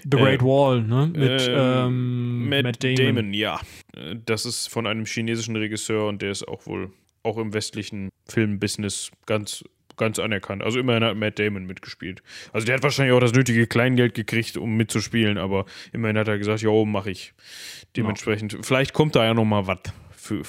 [0.04, 1.12] The Great äh, Wall, ne?
[1.16, 2.98] Mit äh, ähm, Matt, Matt Damon.
[2.98, 3.34] Damon.
[3.34, 3.60] Ja,
[4.26, 6.92] das ist von einem chinesischen Regisseur und der ist auch wohl
[7.28, 9.64] auch im westlichen Filmbusiness ganz,
[9.98, 10.64] ganz anerkannt.
[10.64, 12.24] Also immerhin hat Matt Damon mitgespielt.
[12.54, 16.38] Also der hat wahrscheinlich auch das nötige Kleingeld gekriegt, um mitzuspielen, aber immerhin hat er
[16.38, 17.34] gesagt, ja, mache ich.
[17.96, 18.60] Dementsprechend, ja.
[18.62, 19.80] vielleicht kommt da ja noch mal was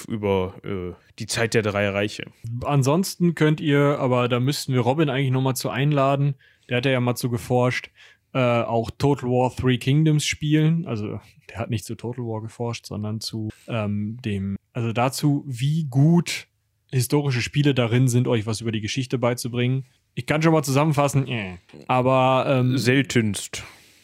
[0.07, 2.25] über äh, die Zeit der drei Reiche.
[2.63, 6.35] Ansonsten könnt ihr, aber da müssten wir Robin eigentlich noch mal zu einladen.
[6.69, 7.89] Der hat ja mal zu geforscht.
[8.33, 10.85] Äh, auch Total War Three Kingdoms spielen.
[10.85, 11.19] Also
[11.49, 16.48] der hat nicht zu Total War geforscht, sondern zu ähm, dem, also dazu, wie gut
[16.91, 19.85] historische Spiele darin sind, euch was über die Geschichte beizubringen.
[20.15, 21.57] Ich kann schon mal zusammenfassen, äh.
[21.87, 23.63] aber ähm, seltenst.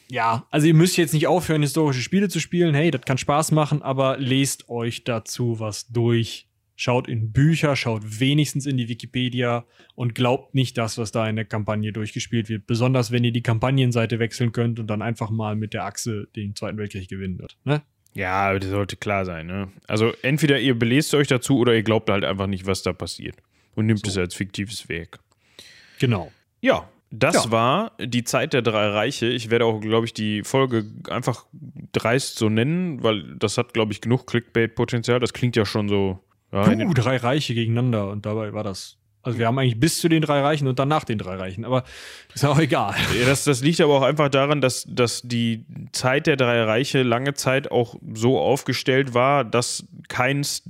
[0.09, 2.75] Ja, also ihr müsst jetzt nicht aufhören, historische Spiele zu spielen.
[2.75, 6.47] Hey, das kann Spaß machen, aber lest euch dazu was durch.
[6.77, 9.65] Schaut in Bücher, schaut wenigstens in die Wikipedia
[9.95, 12.67] und glaubt nicht das, was da in der Kampagne durchgespielt wird.
[12.67, 16.53] Besonders wenn ihr die Kampagnenseite wechseln könnt und dann einfach mal mit der Achse den
[16.53, 17.57] Zweiten Weltkrieg gewinnen wird.
[17.63, 17.81] Ne?
[18.15, 19.45] Ja, das sollte klar sein.
[19.45, 19.67] Ne?
[19.87, 23.35] Also entweder ihr belest euch dazu oder ihr glaubt halt einfach nicht, was da passiert
[23.75, 24.09] und nimmt so.
[24.09, 25.19] es als fiktives Werk.
[25.99, 26.31] Genau.
[26.61, 27.51] Ja, das ja.
[27.51, 29.27] war die Zeit der drei Reiche.
[29.27, 31.45] Ich werde auch, glaube ich, die Folge einfach
[31.91, 35.19] dreist so nennen, weil das hat, glaube ich, genug Clickbait-Potenzial.
[35.19, 36.19] Das klingt ja schon so.
[36.51, 40.07] Ja, Puh, drei Reiche gegeneinander und dabei war das also wir haben eigentlich bis zu
[40.07, 41.83] den drei Reichen und dann nach den drei Reichen, aber
[42.33, 42.93] ist auch egal.
[43.25, 47.33] Das, das liegt aber auch einfach daran, dass, dass die Zeit der drei Reiche lange
[47.33, 50.61] Zeit auch so aufgestellt war, dass keins,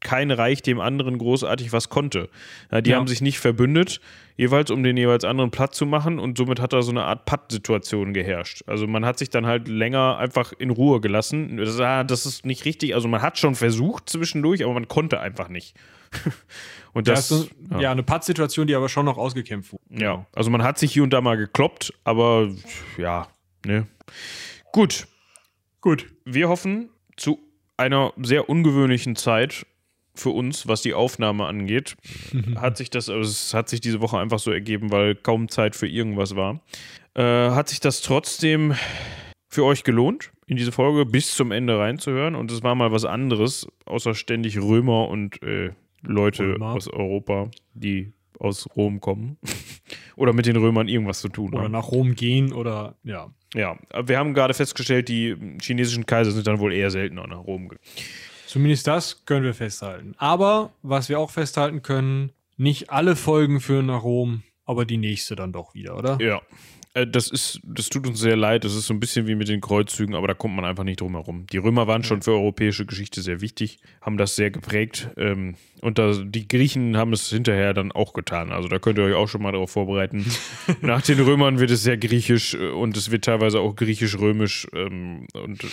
[0.00, 2.28] kein Reich dem anderen großartig was konnte.
[2.70, 2.98] Ja, die ja.
[2.98, 4.00] haben sich nicht verbündet,
[4.36, 7.24] jeweils um den jeweils anderen platt zu machen und somit hat da so eine Art
[7.24, 8.62] Patt-Situation geherrscht.
[8.68, 11.56] Also man hat sich dann halt länger einfach in Ruhe gelassen.
[11.56, 15.18] Das, ah, das ist nicht richtig, also man hat schon versucht zwischendurch, aber man konnte
[15.18, 15.74] einfach nicht.
[16.94, 17.80] Und das, das ja.
[17.80, 17.90] ja.
[17.90, 19.82] eine Pattsituation, die aber schon noch ausgekämpft wurde.
[19.90, 22.50] Ja, also man hat sich hier und da mal gekloppt, aber
[22.96, 23.28] ja,
[23.66, 23.86] ne.
[24.72, 25.06] Gut.
[25.80, 26.06] Gut.
[26.24, 27.40] Wir hoffen zu
[27.76, 29.66] einer sehr ungewöhnlichen Zeit
[30.14, 31.96] für uns, was die Aufnahme angeht,
[32.56, 35.74] hat sich das, also es hat sich diese Woche einfach so ergeben, weil kaum Zeit
[35.74, 36.60] für irgendwas war.
[37.14, 38.74] Äh, hat sich das trotzdem
[39.48, 42.34] für euch gelohnt, in diese Folge bis zum Ende reinzuhören?
[42.34, 45.70] Und es war mal was anderes, außer ständig Römer und äh,
[46.06, 46.72] Leute Römer.
[46.72, 49.38] aus Europa, die aus Rom kommen
[50.16, 51.64] oder mit den Römern irgendwas zu tun oder haben.
[51.66, 53.30] Oder nach Rom gehen oder ja.
[53.54, 57.68] Ja, wir haben gerade festgestellt, die chinesischen Kaiser sind dann wohl eher seltener nach Rom
[57.68, 57.86] gegangen.
[58.48, 60.14] Zumindest das können wir festhalten.
[60.18, 65.36] Aber was wir auch festhalten können, nicht alle Folgen führen nach Rom, aber die nächste
[65.36, 66.18] dann doch wieder, oder?
[66.20, 66.42] Ja,
[66.94, 68.64] das ist, das tut uns sehr leid.
[68.64, 71.00] Das ist so ein bisschen wie mit den Kreuzzügen, aber da kommt man einfach nicht
[71.00, 71.46] drum herum.
[71.50, 75.10] Die Römer waren schon für europäische Geschichte sehr wichtig, haben das sehr geprägt.
[75.16, 78.52] Ähm, und die Griechen haben es hinterher dann auch getan.
[78.52, 80.24] Also da könnt ihr euch auch schon mal darauf vorbereiten.
[80.82, 85.26] Nach den Römern wird es sehr griechisch äh, und es wird teilweise auch griechisch-römisch ähm,
[85.34, 85.68] und äh,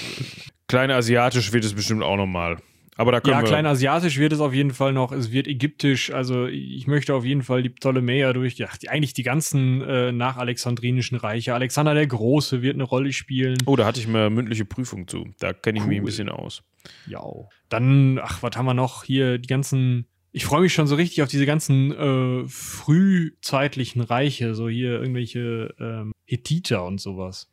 [0.68, 2.58] kleinasiatisch wird es bestimmt auch nochmal.
[2.98, 5.12] Aber da können ja, kleinasiatisch wird es auf jeden Fall noch.
[5.12, 6.12] Es wird ägyptisch.
[6.12, 8.58] Also ich möchte auf jeden Fall die Ptolemäer durch.
[8.58, 11.54] Ja, die, eigentlich die ganzen äh, nachalexandrinischen Reiche.
[11.54, 13.58] Alexander der Große wird eine Rolle spielen.
[13.66, 15.26] Oh, da hatte ich mal mündliche Prüfung zu.
[15.40, 15.90] Da kenne ich cool.
[15.90, 16.64] mich ein bisschen aus.
[17.08, 17.24] Ja.
[17.70, 19.38] Dann, ach, was haben wir noch hier?
[19.38, 24.70] Die ganzen ich freue mich schon so richtig auf diese ganzen äh, frühzeitlichen Reiche, so
[24.70, 27.52] hier irgendwelche ähm, Hethiter und sowas.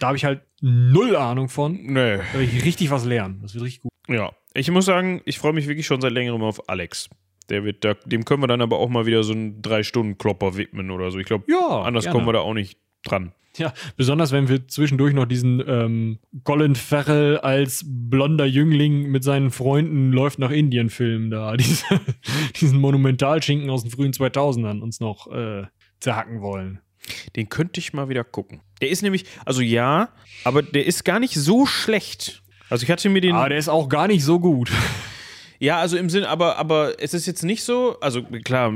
[0.00, 1.74] Da habe ich halt null Ahnung von.
[1.74, 2.16] Nee.
[2.16, 3.38] Da werde ich richtig was lernen.
[3.42, 3.92] Das wird richtig gut.
[4.08, 7.08] Ja, ich muss sagen, ich freue mich wirklich schon seit längerem auf Alex.
[7.48, 10.90] Der wird da, dem können wir dann aber auch mal wieder so einen Drei-Stunden-Klopper widmen
[10.90, 11.18] oder so.
[11.18, 12.14] Ich glaube, ja, anders gerne.
[12.14, 13.32] kommen wir da auch nicht dran.
[13.56, 19.50] Ja, besonders wenn wir zwischendurch noch diesen ähm, Colin Farrell als blonder Jüngling mit seinen
[19.50, 21.86] Freunden läuft nach Indien Film da, diese,
[22.60, 25.64] diesen Monumentalschinken aus den frühen 2000ern uns noch äh,
[26.00, 26.80] zerhacken wollen.
[27.36, 28.60] Den könnte ich mal wieder gucken.
[28.80, 30.08] Der ist nämlich, also ja,
[30.44, 32.42] aber der ist gar nicht so schlecht.
[32.68, 33.34] Also ich hatte mir den.
[33.34, 34.70] Aber der ist auch gar nicht so gut.
[35.58, 38.74] Ja, also im Sinn, aber, aber es ist jetzt nicht so, also klar,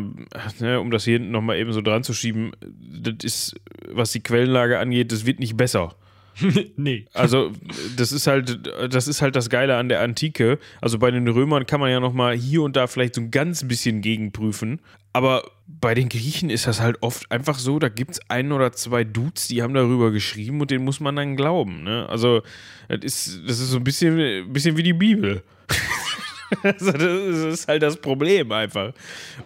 [0.60, 3.54] ne, um das hier nochmal eben so dran zu schieben, das ist,
[3.88, 5.94] was die Quellenlage angeht, das wird nicht besser.
[6.76, 7.06] nee.
[7.12, 7.52] Also,
[7.96, 10.58] das ist halt, das ist halt das Geile an der Antike.
[10.80, 13.66] Also bei den Römern kann man ja nochmal hier und da vielleicht so ein ganz
[13.66, 14.80] bisschen gegenprüfen.
[15.12, 18.72] Aber bei den Griechen ist das halt oft einfach so, da gibt es ein oder
[18.72, 21.82] zwei Dudes, die haben darüber geschrieben und denen muss man dann glauben.
[21.82, 22.06] Ne?
[22.08, 22.42] Also,
[22.88, 25.42] das ist, das ist so ein bisschen, bisschen wie die Bibel.
[26.62, 28.92] also das ist halt das Problem einfach.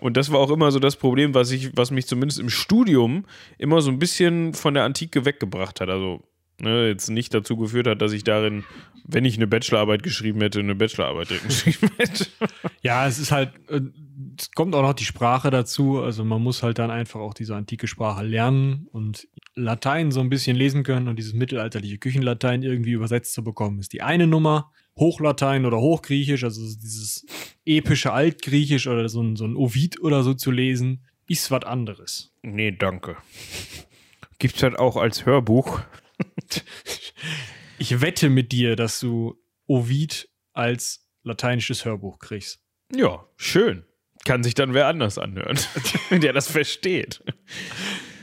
[0.01, 3.25] Und das war auch immer so das Problem, was, ich, was mich zumindest im Studium
[3.59, 5.89] immer so ein bisschen von der Antike weggebracht hat.
[5.89, 6.23] Also
[6.61, 8.65] ne, jetzt nicht dazu geführt hat, dass ich darin,
[9.05, 12.27] wenn ich eine Bachelorarbeit geschrieben hätte, eine Bachelorarbeit geschrieben hätte.
[12.83, 13.81] Ja, es ist halt, äh,
[14.39, 16.01] es kommt auch noch die Sprache dazu.
[16.01, 20.31] Also man muss halt dann einfach auch diese antike Sprache lernen und Latein so ein
[20.31, 24.73] bisschen lesen können und dieses mittelalterliche Küchenlatein irgendwie übersetzt zu bekommen, ist die eine Nummer.
[24.97, 27.27] Hochlatein oder Hochgriechisch, also dieses
[27.65, 32.33] epische Altgriechisch oder so ein, so ein Ovid oder so zu lesen, ist was anderes.
[32.43, 33.17] Nee, danke.
[34.39, 35.81] Gibt's halt auch als Hörbuch.
[37.79, 39.37] ich wette mit dir, dass du
[39.67, 42.61] Ovid als lateinisches Hörbuch kriegst.
[42.95, 43.85] Ja, schön.
[44.25, 45.59] Kann sich dann wer anders anhören,
[46.11, 47.23] der das versteht.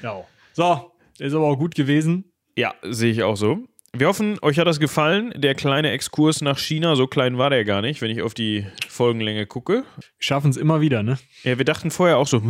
[0.02, 0.24] Ja.
[0.54, 2.26] So, ist aber auch gut gewesen.
[2.58, 3.60] Ja, sehe ich auch so.
[3.94, 5.34] Wir hoffen, euch hat das gefallen.
[5.36, 8.66] Der kleine Exkurs nach China, so klein war der gar nicht, wenn ich auf die
[8.88, 9.84] Folgenlänge gucke.
[10.18, 11.18] Schaffen es immer wieder, ne?
[11.44, 12.42] Ja, wir dachten vorher auch so,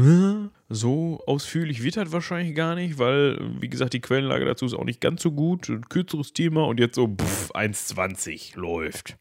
[0.69, 4.85] so ausführlich wird das wahrscheinlich gar nicht, weil, wie gesagt, die Quellenlage dazu ist auch
[4.85, 5.67] nicht ganz so gut.
[5.69, 9.17] Ein kürzeres Thema und jetzt so, pff, 1,20 läuft.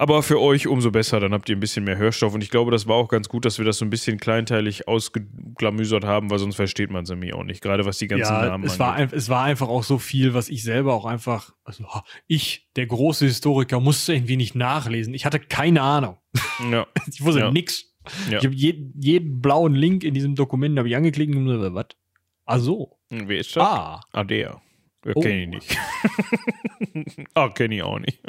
[0.00, 2.32] Aber für euch umso besser, dann habt ihr ein bisschen mehr Hörstoff.
[2.32, 4.86] Und ich glaube, das war auch ganz gut, dass wir das so ein bisschen kleinteilig
[4.86, 7.60] ausgeklamüsert haben, weil sonst versteht man es nämlich auch nicht.
[7.60, 9.10] Gerade was die ganzen ja, Namen es angeht.
[9.10, 11.84] War, es war einfach auch so viel, was ich selber auch einfach, also
[12.28, 15.14] ich, der große Historiker, musste irgendwie nicht nachlesen.
[15.14, 16.16] Ich hatte keine Ahnung.
[16.70, 16.86] Ja.
[17.12, 17.50] ich wusste ja.
[17.50, 17.92] nix.
[18.30, 18.38] Ja.
[18.38, 21.86] Ich habe je, jeden blauen Link in diesem Dokument habe ich angeklickt und gesagt, was?
[22.46, 22.98] Ach so.
[23.10, 23.64] Wer ist das?
[23.64, 24.00] Ah.
[24.12, 24.62] Ah, der.
[25.14, 25.20] Oh.
[25.20, 25.78] Kenne ich nicht.
[27.34, 28.20] ah, kenne ich auch nicht.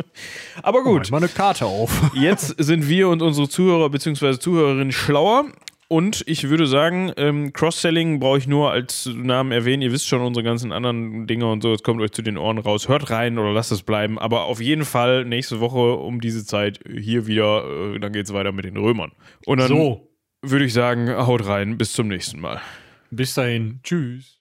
[0.64, 1.08] Aber gut.
[1.08, 2.12] Oh, mal eine Karte auf.
[2.14, 4.40] Jetzt sind wir und unsere Zuhörer bzw.
[4.40, 5.46] Zuhörerinnen schlauer.
[5.92, 9.82] Und ich würde sagen, ähm, Cross-Selling brauche ich nur als Namen erwähnen.
[9.82, 11.74] Ihr wisst schon unsere ganzen anderen Dinge und so.
[11.74, 12.88] Es kommt euch zu den Ohren raus.
[12.88, 14.20] Hört rein oder lasst es bleiben.
[14.20, 17.96] Aber auf jeden Fall nächste Woche um diese Zeit hier wieder.
[17.96, 19.14] Äh, dann geht es weiter mit den Römern.
[19.48, 20.08] Und dann so.
[20.44, 21.80] würde ich sagen, haut rein.
[21.80, 22.62] Bis zum nächsten Mal.
[23.10, 23.80] Bis dahin.
[23.84, 24.39] Tschüss.